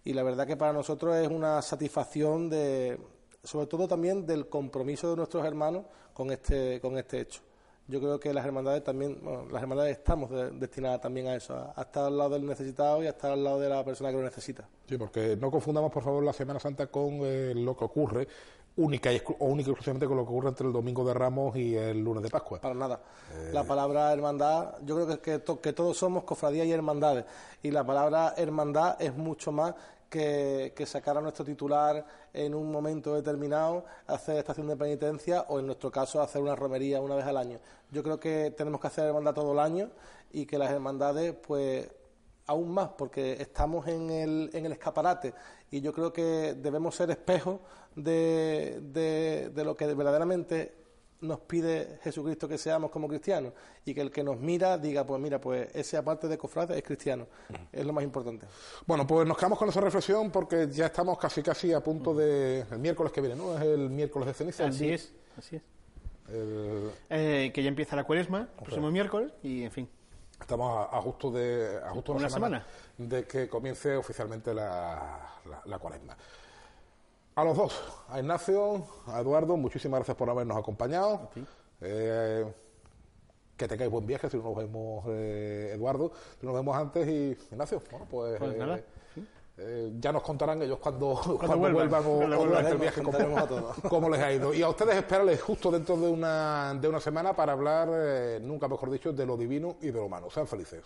[0.04, 3.00] Y la verdad que para nosotros es una satisfacción de,
[3.42, 7.42] sobre todo también del compromiso de nuestros hermanos con este, con este hecho.
[7.88, 11.54] Yo creo que las hermandades también, bueno, las hermandades estamos de- destinadas también a eso,
[11.56, 14.10] a, a estar al lado del necesitado y a estar al lado de la persona
[14.10, 14.68] que lo necesita.
[14.90, 18.28] Sí, porque no confundamos, por favor, la Semana Santa con eh, lo que ocurre,
[18.78, 21.14] única y, exclu- o única y exclusivamente con lo que ocurre entre el Domingo de
[21.14, 22.60] Ramos y el lunes de Pascua.
[22.60, 23.00] Para nada.
[23.54, 27.24] La palabra hermandad, yo creo que, que, to- que todos somos cofradías y hermandades.
[27.62, 29.76] Y la palabra hermandad es mucho más
[30.10, 35.60] que, que sacar a nuestro titular en un momento determinado, hacer estación de penitencia o,
[35.60, 37.60] en nuestro caso, hacer una romería una vez al año.
[37.92, 39.90] Yo creo que tenemos que hacer hermandad todo el año
[40.32, 41.90] y que las hermandades, pues,
[42.48, 45.34] aún más, porque estamos en el, en el escaparate
[45.72, 47.60] y yo creo que debemos ser espejos
[47.96, 50.85] de, de, de lo que verdaderamente
[51.22, 53.54] nos pide Jesucristo que seamos como cristianos
[53.86, 56.84] y que el que nos mira diga, pues mira, pues ese aparte de cofrade es
[56.84, 57.26] cristiano.
[57.72, 58.46] Es lo más importante.
[58.86, 62.66] Bueno, pues nos quedamos con esa reflexión porque ya estamos casi casi a punto de...
[62.72, 63.56] El miércoles que viene, ¿no?
[63.58, 64.66] Es el miércoles de ceniza.
[64.68, 65.62] Así es, así es.
[66.30, 69.90] El- Eh, que ya empieza la cuaresma, el próximo miércoles, y en fin.
[70.40, 72.66] Estamos a, a justo de a justo Una semana,
[72.98, 76.18] de que comience oficialmente la, la, la cuaresma.
[77.36, 77.74] A los dos,
[78.10, 81.30] a Ignacio, a Eduardo, muchísimas gracias por habernos acompañado.
[81.82, 82.46] Eh,
[83.58, 87.38] que tengáis buen viaje si no nos vemos, eh, Eduardo, si nos vemos antes y
[87.52, 88.80] Ignacio, bueno, pues, Pues eh, nada,
[89.58, 93.38] eh, ya nos contarán ellos cuando, cuando, vuelvan, vuelvan, o, durante el vuelvan, viaje cómo,
[93.38, 93.76] a todos.
[93.90, 94.54] cómo les ha ido.
[94.54, 98.68] Y a ustedes esperarles justo dentro de una, de una semana para hablar, eh, nunca
[98.68, 100.30] mejor dicho, de lo divino y de lo humano.
[100.30, 100.84] Sean felices.